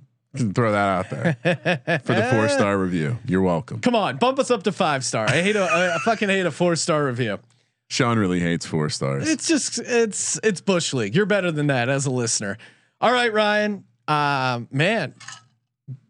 [0.53, 3.17] throw that out there for the four star review.
[3.25, 3.79] You're welcome.
[3.79, 5.27] Come on, bump us up to five star.
[5.27, 7.39] I hate a I fucking hate a four star review.
[7.89, 9.27] Sean really hates four stars.
[9.27, 11.15] It's just it's it's bush league.
[11.15, 12.57] You're better than that as a listener.
[13.01, 13.85] All right, Ryan.
[14.07, 15.15] Um, man,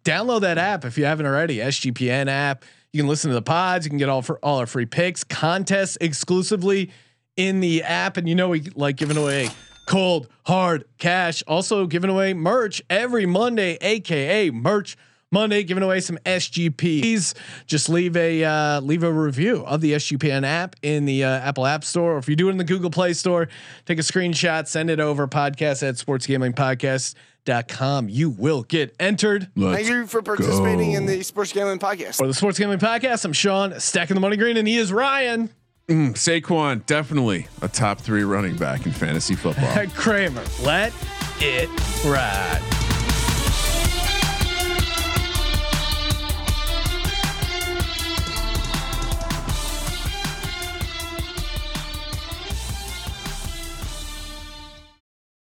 [0.04, 1.58] download that app if you haven't already.
[1.58, 2.66] SGPN app.
[2.92, 3.86] You can listen to the pods.
[3.86, 6.92] You can get all for all our free picks, contests exclusively
[7.38, 9.50] in the app, and you know we like giving away
[9.90, 11.44] cold hard cash.
[11.48, 14.96] Also giving away merch every Monday, aka merch
[15.32, 17.36] Monday, giving away some SGPs.
[17.66, 21.66] Just leave a uh, leave a review of the SGPN app in the uh, Apple
[21.66, 23.48] App Store, or if you do it in the Google Play Store,
[23.86, 28.10] take a screenshot, send it over podcast at sportsgamblingpodcast.com.
[28.10, 29.50] You will get entered.
[29.56, 30.98] Let's Thank you for participating go.
[30.98, 32.18] in the Sports Gambling Podcast.
[32.18, 35.50] For the Sports Gambling Podcast, I'm Sean, stacking the money green, and he is Ryan.
[35.90, 39.88] Mm, Saquon definitely a top three running back in fantasy football.
[39.96, 40.44] Kramer.
[40.62, 40.94] Let
[41.40, 41.68] it
[42.06, 42.89] ride.